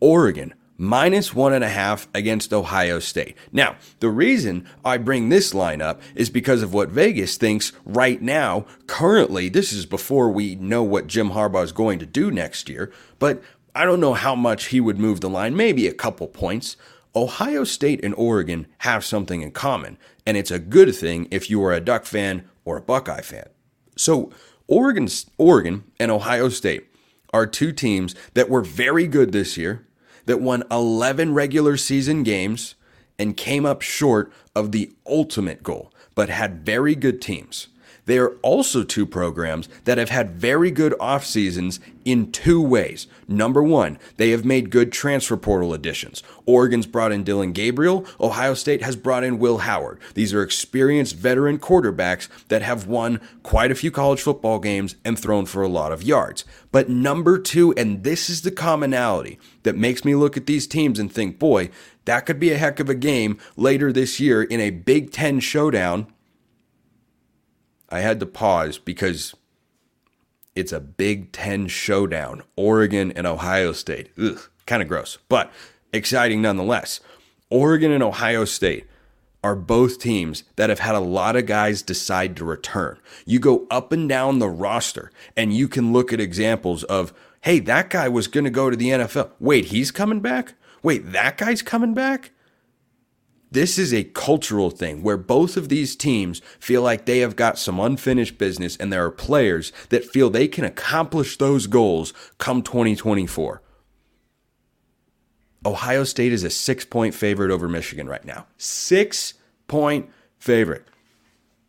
Oregon 0.00 0.54
minus 0.78 1.34
one 1.34 1.52
and 1.52 1.64
a 1.64 1.68
half 1.68 2.08
against 2.14 2.52
Ohio 2.52 3.00
State. 3.00 3.36
Now, 3.52 3.76
the 3.98 4.08
reason 4.08 4.66
I 4.84 4.96
bring 4.96 5.28
this 5.28 5.52
line 5.52 5.82
up 5.82 6.00
is 6.14 6.30
because 6.30 6.62
of 6.62 6.72
what 6.72 6.88
Vegas 6.88 7.36
thinks 7.36 7.72
right 7.84 8.22
now, 8.22 8.64
currently. 8.86 9.48
This 9.48 9.72
is 9.72 9.84
before 9.84 10.30
we 10.30 10.54
know 10.54 10.84
what 10.84 11.08
Jim 11.08 11.30
Harbaugh 11.30 11.64
is 11.64 11.72
going 11.72 11.98
to 11.98 12.06
do 12.06 12.30
next 12.30 12.68
year, 12.68 12.92
but 13.18 13.42
I 13.74 13.84
don't 13.84 14.00
know 14.00 14.14
how 14.14 14.34
much 14.34 14.66
he 14.66 14.80
would 14.80 14.98
move 14.98 15.20
the 15.20 15.28
line, 15.28 15.56
maybe 15.56 15.86
a 15.88 15.92
couple 15.92 16.28
points. 16.28 16.76
Ohio 17.14 17.64
State 17.64 18.04
and 18.04 18.14
Oregon 18.14 18.68
have 18.78 19.04
something 19.04 19.42
in 19.42 19.50
common, 19.50 19.98
and 20.24 20.36
it's 20.36 20.52
a 20.52 20.58
good 20.60 20.94
thing 20.94 21.26
if 21.30 21.50
you 21.50 21.62
are 21.64 21.72
a 21.72 21.80
Duck 21.80 22.04
fan 22.04 22.48
or 22.64 22.76
a 22.76 22.82
Buckeye 22.82 23.22
fan. 23.22 23.48
So, 23.96 24.30
Oregon's, 24.68 25.28
Oregon 25.38 25.84
and 25.98 26.10
Ohio 26.12 26.48
State 26.50 26.86
are 27.32 27.46
two 27.46 27.72
teams 27.72 28.14
that 28.34 28.48
were 28.48 28.62
very 28.62 29.06
good 29.06 29.32
this 29.32 29.56
year 29.56 29.87
that 30.28 30.42
won 30.42 30.62
11 30.70 31.32
regular 31.32 31.78
season 31.78 32.22
games 32.22 32.74
and 33.18 33.34
came 33.34 33.64
up 33.64 33.80
short 33.80 34.30
of 34.54 34.72
the 34.72 34.92
ultimate 35.06 35.62
goal, 35.62 35.90
but 36.14 36.28
had 36.28 36.66
very 36.66 36.94
good 36.94 37.22
teams. 37.22 37.68
They 38.08 38.16
are 38.16 38.30
also 38.40 38.84
two 38.84 39.04
programs 39.04 39.68
that 39.84 39.98
have 39.98 40.08
had 40.08 40.30
very 40.30 40.70
good 40.70 40.94
off 40.98 41.26
seasons 41.26 41.78
in 42.06 42.32
two 42.32 42.62
ways. 42.62 43.06
Number 43.28 43.62
one, 43.62 43.98
they 44.16 44.30
have 44.30 44.46
made 44.46 44.70
good 44.70 44.92
transfer 44.92 45.36
portal 45.36 45.74
additions. 45.74 46.22
Oregon's 46.46 46.86
brought 46.86 47.12
in 47.12 47.22
Dillon 47.22 47.52
Gabriel. 47.52 48.06
Ohio 48.18 48.54
State 48.54 48.80
has 48.80 48.96
brought 48.96 49.24
in 49.24 49.38
Will 49.38 49.58
Howard. 49.58 50.00
These 50.14 50.32
are 50.32 50.42
experienced 50.42 51.16
veteran 51.16 51.58
quarterbacks 51.58 52.28
that 52.48 52.62
have 52.62 52.86
won 52.86 53.20
quite 53.42 53.70
a 53.70 53.74
few 53.74 53.90
college 53.90 54.22
football 54.22 54.58
games 54.58 54.96
and 55.04 55.18
thrown 55.18 55.44
for 55.44 55.62
a 55.62 55.68
lot 55.68 55.92
of 55.92 56.02
yards. 56.02 56.46
But 56.72 56.88
number 56.88 57.38
two, 57.38 57.74
and 57.74 58.04
this 58.04 58.30
is 58.30 58.40
the 58.40 58.50
commonality 58.50 59.38
that 59.64 59.76
makes 59.76 60.02
me 60.02 60.14
look 60.14 60.38
at 60.38 60.46
these 60.46 60.66
teams 60.66 60.98
and 60.98 61.12
think, 61.12 61.38
boy, 61.38 61.68
that 62.06 62.24
could 62.24 62.40
be 62.40 62.52
a 62.52 62.56
heck 62.56 62.80
of 62.80 62.88
a 62.88 62.94
game 62.94 63.36
later 63.54 63.92
this 63.92 64.18
year 64.18 64.42
in 64.42 64.60
a 64.60 64.70
Big 64.70 65.12
Ten 65.12 65.40
showdown 65.40 66.06
I 67.90 68.00
had 68.00 68.20
to 68.20 68.26
pause 68.26 68.78
because 68.78 69.34
it's 70.54 70.72
a 70.72 70.80
Big 70.80 71.32
Ten 71.32 71.68
showdown. 71.68 72.42
Oregon 72.56 73.12
and 73.12 73.26
Ohio 73.26 73.72
State. 73.72 74.10
Ugh, 74.20 74.40
kind 74.66 74.82
of 74.82 74.88
gross, 74.88 75.18
but 75.28 75.52
exciting 75.92 76.42
nonetheless. 76.42 77.00
Oregon 77.50 77.92
and 77.92 78.02
Ohio 78.02 78.44
State 78.44 78.86
are 79.42 79.54
both 79.54 79.98
teams 79.98 80.44
that 80.56 80.68
have 80.68 80.80
had 80.80 80.94
a 80.94 81.00
lot 81.00 81.36
of 81.36 81.46
guys 81.46 81.80
decide 81.80 82.36
to 82.36 82.44
return. 82.44 82.98
You 83.24 83.38
go 83.38 83.66
up 83.70 83.92
and 83.92 84.08
down 84.08 84.38
the 84.38 84.48
roster 84.48 85.10
and 85.36 85.54
you 85.54 85.68
can 85.68 85.92
look 85.92 86.12
at 86.12 86.20
examples 86.20 86.82
of, 86.84 87.14
hey, 87.42 87.60
that 87.60 87.88
guy 87.88 88.08
was 88.08 88.26
going 88.26 88.44
to 88.44 88.50
go 88.50 88.68
to 88.68 88.76
the 88.76 88.88
NFL. 88.88 89.30
Wait, 89.38 89.66
he's 89.66 89.90
coming 89.90 90.20
back? 90.20 90.54
Wait, 90.82 91.12
that 91.12 91.38
guy's 91.38 91.62
coming 91.62 91.94
back? 91.94 92.32
This 93.50 93.78
is 93.78 93.94
a 93.94 94.04
cultural 94.04 94.70
thing 94.70 95.02
where 95.02 95.16
both 95.16 95.56
of 95.56 95.68
these 95.68 95.96
teams 95.96 96.42
feel 96.60 96.82
like 96.82 97.06
they 97.06 97.20
have 97.20 97.34
got 97.34 97.58
some 97.58 97.80
unfinished 97.80 98.36
business 98.36 98.76
and 98.76 98.92
there 98.92 99.04
are 99.04 99.10
players 99.10 99.72
that 99.88 100.04
feel 100.04 100.28
they 100.28 100.48
can 100.48 100.64
accomplish 100.64 101.36
those 101.38 101.66
goals 101.66 102.12
come 102.36 102.62
2024. 102.62 103.62
Ohio 105.64 106.04
State 106.04 106.32
is 106.32 106.44
a 106.44 106.50
six 106.50 106.84
point 106.84 107.14
favorite 107.14 107.50
over 107.50 107.68
Michigan 107.68 108.06
right 108.06 108.24
now. 108.24 108.46
Six 108.58 109.34
point 109.66 110.10
favorite. 110.38 110.86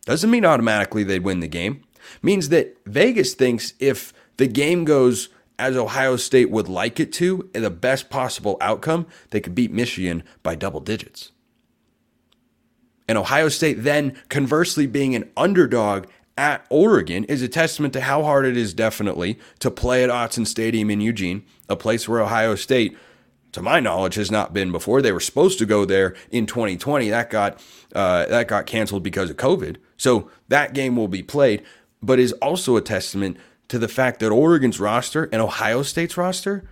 Doesn't 0.06 0.32
mean 0.32 0.46
automatically 0.46 1.04
they'd 1.04 1.24
win 1.24 1.40
the 1.40 1.48
game. 1.48 1.84
Means 2.22 2.50
that 2.50 2.78
Vegas 2.86 3.34
thinks 3.34 3.74
if 3.80 4.14
the 4.38 4.48
game 4.48 4.84
goes 4.84 5.30
as 5.58 5.76
Ohio 5.76 6.16
State 6.16 6.50
would 6.50 6.70
like 6.70 7.00
it 7.00 7.12
to, 7.14 7.50
in 7.54 7.64
the 7.64 7.70
best 7.70 8.10
possible 8.10 8.58
outcome, 8.62 9.06
they 9.32 9.42
could 9.42 9.54
beat 9.54 9.72
Michigan 9.72 10.24
by 10.42 10.56
double 10.56 10.80
digits. 10.80 11.32
And 13.10 13.18
Ohio 13.18 13.50
State 13.50 13.82
then, 13.82 14.16
conversely, 14.30 14.86
being 14.86 15.16
an 15.16 15.32
underdog 15.36 16.06
at 16.38 16.64
Oregon 16.70 17.24
is 17.24 17.42
a 17.42 17.48
testament 17.48 17.92
to 17.94 18.02
how 18.02 18.22
hard 18.22 18.46
it 18.46 18.56
is 18.56 18.72
definitely 18.72 19.40
to 19.58 19.72
play 19.72 20.04
at 20.04 20.12
Autzen 20.12 20.46
Stadium 20.46 20.92
in 20.92 21.02
Eugene, 21.02 21.44
a 21.68 21.76
place 21.76 22.08
where 22.08 22.22
Ohio 22.22 22.54
State, 22.54 22.96
to 23.54 23.64
my 23.64 23.80
knowledge, 23.80 24.14
has 24.14 24.30
not 24.30 24.54
been 24.54 24.72
before. 24.72 25.02
They 25.02 25.12
were 25.12 25.20
supposed 25.20 25.58
to 25.58 25.66
go 25.66 25.86
there 25.86 26.16
in 26.30 26.46
2020. 26.46 27.10
That 27.10 27.32
got 27.32 27.60
uh, 27.96 28.28
that 28.28 28.48
got 28.48 28.68
canceled 28.68 29.02
because 29.02 29.32
of 29.32 29.38
COVID. 29.38 29.78
So 29.98 30.30
that 30.50 30.76
game 30.76 30.96
will 30.96 31.08
be 31.08 31.24
played, 31.24 31.64
but 32.04 32.20
is 32.20 32.34
also 32.34 32.76
a 32.76 32.82
testament 32.82 33.38
to 33.70 33.80
the 33.80 33.88
fact 33.88 34.20
that 34.20 34.30
Oregon's 34.30 34.80
roster 34.80 35.28
and 35.32 35.42
Ohio 35.42 35.82
State's 35.82 36.16
roster, 36.16 36.70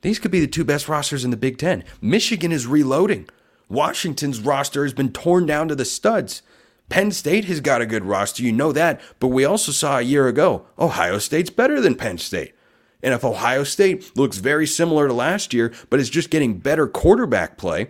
these 0.00 0.18
could 0.18 0.30
be 0.30 0.40
the 0.40 0.46
two 0.46 0.64
best 0.64 0.88
rosters 0.88 1.22
in 1.22 1.30
the 1.30 1.36
Big 1.36 1.58
Ten. 1.58 1.84
Michigan 2.00 2.50
is 2.50 2.66
reloading. 2.66 3.28
Washington's 3.72 4.38
roster 4.38 4.82
has 4.82 4.92
been 4.92 5.12
torn 5.12 5.46
down 5.46 5.66
to 5.68 5.74
the 5.74 5.86
studs. 5.86 6.42
Penn 6.90 7.10
State 7.10 7.46
has 7.46 7.60
got 7.60 7.80
a 7.80 7.86
good 7.86 8.04
roster, 8.04 8.42
you 8.42 8.52
know 8.52 8.70
that, 8.70 9.00
but 9.18 9.28
we 9.28 9.46
also 9.46 9.72
saw 9.72 9.96
a 9.98 10.02
year 10.02 10.28
ago 10.28 10.66
Ohio 10.78 11.18
State's 11.18 11.48
better 11.48 11.80
than 11.80 11.94
Penn 11.94 12.18
State. 12.18 12.54
And 13.02 13.14
if 13.14 13.24
Ohio 13.24 13.64
State 13.64 14.14
looks 14.14 14.36
very 14.36 14.66
similar 14.66 15.08
to 15.08 15.14
last 15.14 15.54
year, 15.54 15.72
but 15.88 15.98
is 15.98 16.10
just 16.10 16.28
getting 16.28 16.58
better 16.58 16.86
quarterback 16.86 17.56
play, 17.56 17.88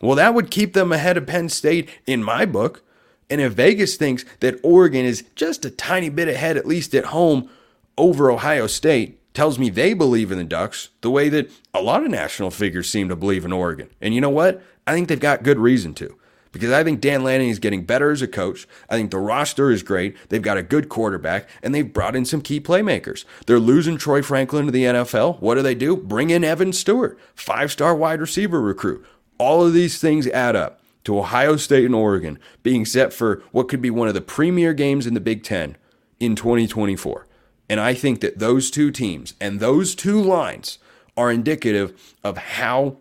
well, 0.00 0.14
that 0.14 0.32
would 0.32 0.50
keep 0.50 0.74
them 0.74 0.92
ahead 0.92 1.16
of 1.16 1.26
Penn 1.26 1.48
State 1.48 1.88
in 2.06 2.22
my 2.22 2.46
book. 2.46 2.84
And 3.28 3.40
if 3.40 3.54
Vegas 3.54 3.96
thinks 3.96 4.24
that 4.38 4.60
Oregon 4.62 5.04
is 5.04 5.24
just 5.34 5.64
a 5.64 5.70
tiny 5.70 6.08
bit 6.08 6.28
ahead, 6.28 6.56
at 6.56 6.66
least 6.68 6.94
at 6.94 7.06
home, 7.06 7.50
over 7.98 8.30
Ohio 8.30 8.68
State, 8.68 9.18
tells 9.34 9.58
me 9.58 9.70
they 9.70 9.92
believe 9.92 10.30
in 10.30 10.38
the 10.38 10.44
Ducks 10.44 10.90
the 11.00 11.10
way 11.10 11.28
that 11.30 11.50
a 11.74 11.82
lot 11.82 12.04
of 12.04 12.10
national 12.10 12.50
figures 12.50 12.88
seem 12.88 13.08
to 13.08 13.16
believe 13.16 13.44
in 13.44 13.52
Oregon. 13.52 13.90
And 14.00 14.14
you 14.14 14.20
know 14.20 14.30
what? 14.30 14.62
I 14.86 14.92
think 14.92 15.08
they've 15.08 15.18
got 15.18 15.42
good 15.42 15.58
reason 15.58 15.94
to 15.94 16.16
because 16.52 16.72
I 16.72 16.84
think 16.84 17.02
Dan 17.02 17.22
Lanning 17.22 17.50
is 17.50 17.58
getting 17.58 17.84
better 17.84 18.10
as 18.10 18.22
a 18.22 18.28
coach. 18.28 18.66
I 18.88 18.96
think 18.96 19.10
the 19.10 19.18
roster 19.18 19.70
is 19.70 19.82
great. 19.82 20.16
They've 20.30 20.40
got 20.40 20.56
a 20.56 20.62
good 20.62 20.88
quarterback, 20.88 21.48
and 21.62 21.74
they've 21.74 21.92
brought 21.92 22.16
in 22.16 22.24
some 22.24 22.40
key 22.40 22.60
playmakers. 22.60 23.26
They're 23.46 23.58
losing 23.58 23.98
Troy 23.98 24.22
Franklin 24.22 24.64
to 24.64 24.72
the 24.72 24.84
NFL. 24.84 25.40
What 25.40 25.56
do 25.56 25.62
they 25.62 25.74
do? 25.74 25.96
Bring 25.96 26.30
in 26.30 26.44
Evan 26.44 26.72
Stewart, 26.72 27.18
five 27.34 27.70
star 27.70 27.94
wide 27.94 28.20
receiver 28.20 28.60
recruit. 28.60 29.04
All 29.38 29.66
of 29.66 29.74
these 29.74 30.00
things 30.00 30.26
add 30.28 30.56
up 30.56 30.80
to 31.04 31.18
Ohio 31.18 31.56
State 31.56 31.84
and 31.84 31.94
Oregon 31.94 32.38
being 32.62 32.86
set 32.86 33.12
for 33.12 33.42
what 33.52 33.68
could 33.68 33.82
be 33.82 33.90
one 33.90 34.08
of 34.08 34.14
the 34.14 34.22
premier 34.22 34.72
games 34.72 35.06
in 35.06 35.14
the 35.14 35.20
Big 35.20 35.42
Ten 35.42 35.76
in 36.18 36.34
2024. 36.34 37.26
And 37.68 37.80
I 37.80 37.92
think 37.92 38.20
that 38.20 38.38
those 38.38 38.70
two 38.70 38.90
teams 38.90 39.34
and 39.40 39.60
those 39.60 39.94
two 39.94 40.22
lines 40.22 40.78
are 41.16 41.30
indicative 41.30 42.14
of 42.24 42.38
how 42.38 42.96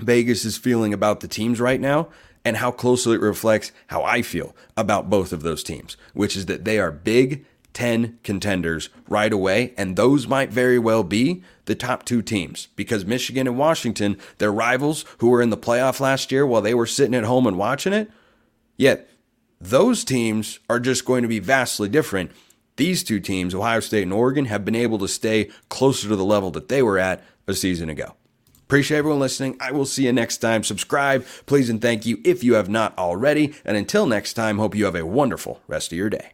Vegas 0.00 0.44
is 0.44 0.56
feeling 0.56 0.92
about 0.92 1.20
the 1.20 1.28
teams 1.28 1.60
right 1.60 1.80
now 1.80 2.08
and 2.44 2.58
how 2.58 2.70
closely 2.70 3.14
it 3.14 3.20
reflects 3.20 3.72
how 3.88 4.02
I 4.02 4.22
feel 4.22 4.54
about 4.76 5.08
both 5.08 5.32
of 5.32 5.42
those 5.42 5.62
teams, 5.62 5.96
which 6.12 6.36
is 6.36 6.46
that 6.46 6.64
they 6.64 6.78
are 6.78 6.90
big 6.90 7.46
10 7.72 8.18
contenders 8.22 8.88
right 9.08 9.32
away. 9.32 9.74
And 9.76 9.96
those 9.96 10.26
might 10.26 10.50
very 10.50 10.78
well 10.78 11.02
be 11.02 11.42
the 11.64 11.74
top 11.74 12.04
two 12.04 12.22
teams 12.22 12.68
because 12.76 13.04
Michigan 13.04 13.46
and 13.46 13.58
Washington, 13.58 14.18
their 14.38 14.52
rivals 14.52 15.04
who 15.18 15.28
were 15.28 15.42
in 15.42 15.50
the 15.50 15.56
playoff 15.56 16.00
last 16.00 16.30
year 16.30 16.46
while 16.46 16.62
they 16.62 16.74
were 16.74 16.86
sitting 16.86 17.14
at 17.14 17.24
home 17.24 17.46
and 17.46 17.58
watching 17.58 17.92
it. 17.92 18.10
Yet 18.76 19.08
those 19.60 20.04
teams 20.04 20.58
are 20.68 20.80
just 20.80 21.04
going 21.04 21.22
to 21.22 21.28
be 21.28 21.38
vastly 21.38 21.88
different. 21.88 22.30
These 22.76 23.04
two 23.04 23.20
teams, 23.20 23.54
Ohio 23.54 23.80
State 23.80 24.02
and 24.02 24.12
Oregon, 24.12 24.46
have 24.46 24.64
been 24.64 24.74
able 24.74 24.98
to 24.98 25.08
stay 25.08 25.50
closer 25.68 26.08
to 26.08 26.16
the 26.16 26.24
level 26.24 26.50
that 26.52 26.68
they 26.68 26.82
were 26.82 26.98
at 26.98 27.22
a 27.46 27.54
season 27.54 27.88
ago. 27.88 28.16
Appreciate 28.64 28.98
everyone 28.98 29.20
listening. 29.20 29.56
I 29.60 29.72
will 29.72 29.86
see 29.86 30.04
you 30.04 30.12
next 30.12 30.38
time. 30.38 30.64
Subscribe, 30.64 31.24
please, 31.46 31.70
and 31.70 31.80
thank 31.80 32.06
you 32.06 32.18
if 32.24 32.42
you 32.42 32.54
have 32.54 32.68
not 32.68 32.96
already. 32.98 33.54
And 33.64 33.76
until 33.76 34.06
next 34.06 34.34
time, 34.34 34.58
hope 34.58 34.74
you 34.74 34.84
have 34.86 34.96
a 34.96 35.06
wonderful 35.06 35.60
rest 35.68 35.92
of 35.92 35.98
your 35.98 36.10
day. 36.10 36.33